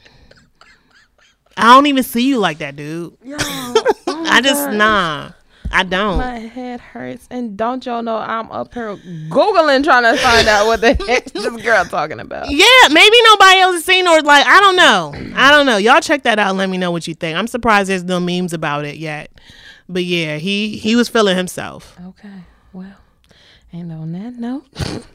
[1.57, 3.17] I don't even see you like that, dude.
[3.23, 5.31] Yo, oh I just, nah,
[5.71, 6.17] I don't.
[6.19, 10.67] my head hurts, and don't y'all know I'm up here googling trying to find out
[10.67, 12.51] what the heck this girl talking about.
[12.51, 15.13] Yeah, maybe nobody else has seen or like I don't know.
[15.35, 15.77] I don't know.
[15.77, 17.37] Y'all check that out and let me know what you think.
[17.37, 19.31] I'm surprised there's no memes about it yet.
[19.89, 21.97] But yeah, he he was feeling himself.
[22.05, 22.43] Okay,
[23.79, 24.65] and on that note,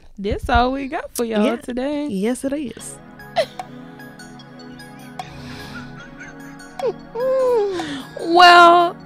[0.18, 1.56] that's all we got for y'all Yeah.
[1.56, 2.06] today.
[2.08, 2.96] Yes, it is.
[8.20, 8.96] Well,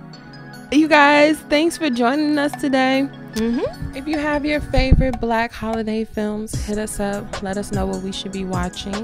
[0.72, 3.09] you guys, thanks for joining us today.
[3.34, 3.96] Mm-hmm.
[3.96, 7.42] If you have your favorite Black holiday films, hit us up.
[7.42, 8.94] Let us know what we should be watching.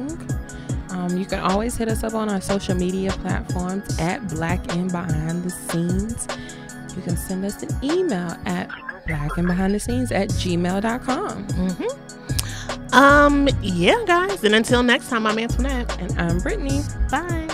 [0.91, 4.91] Um, you can always hit us up on our social media platforms at Black and
[4.91, 6.27] Behind the Scenes.
[6.97, 8.71] You can send us an email at
[9.07, 11.47] black and behind the scenes at gmail.com.
[12.93, 14.45] Um, yeah, guys.
[14.45, 15.99] And until next time, I'm Antoinette.
[16.01, 16.83] And I'm Brittany.
[17.11, 17.49] Bye.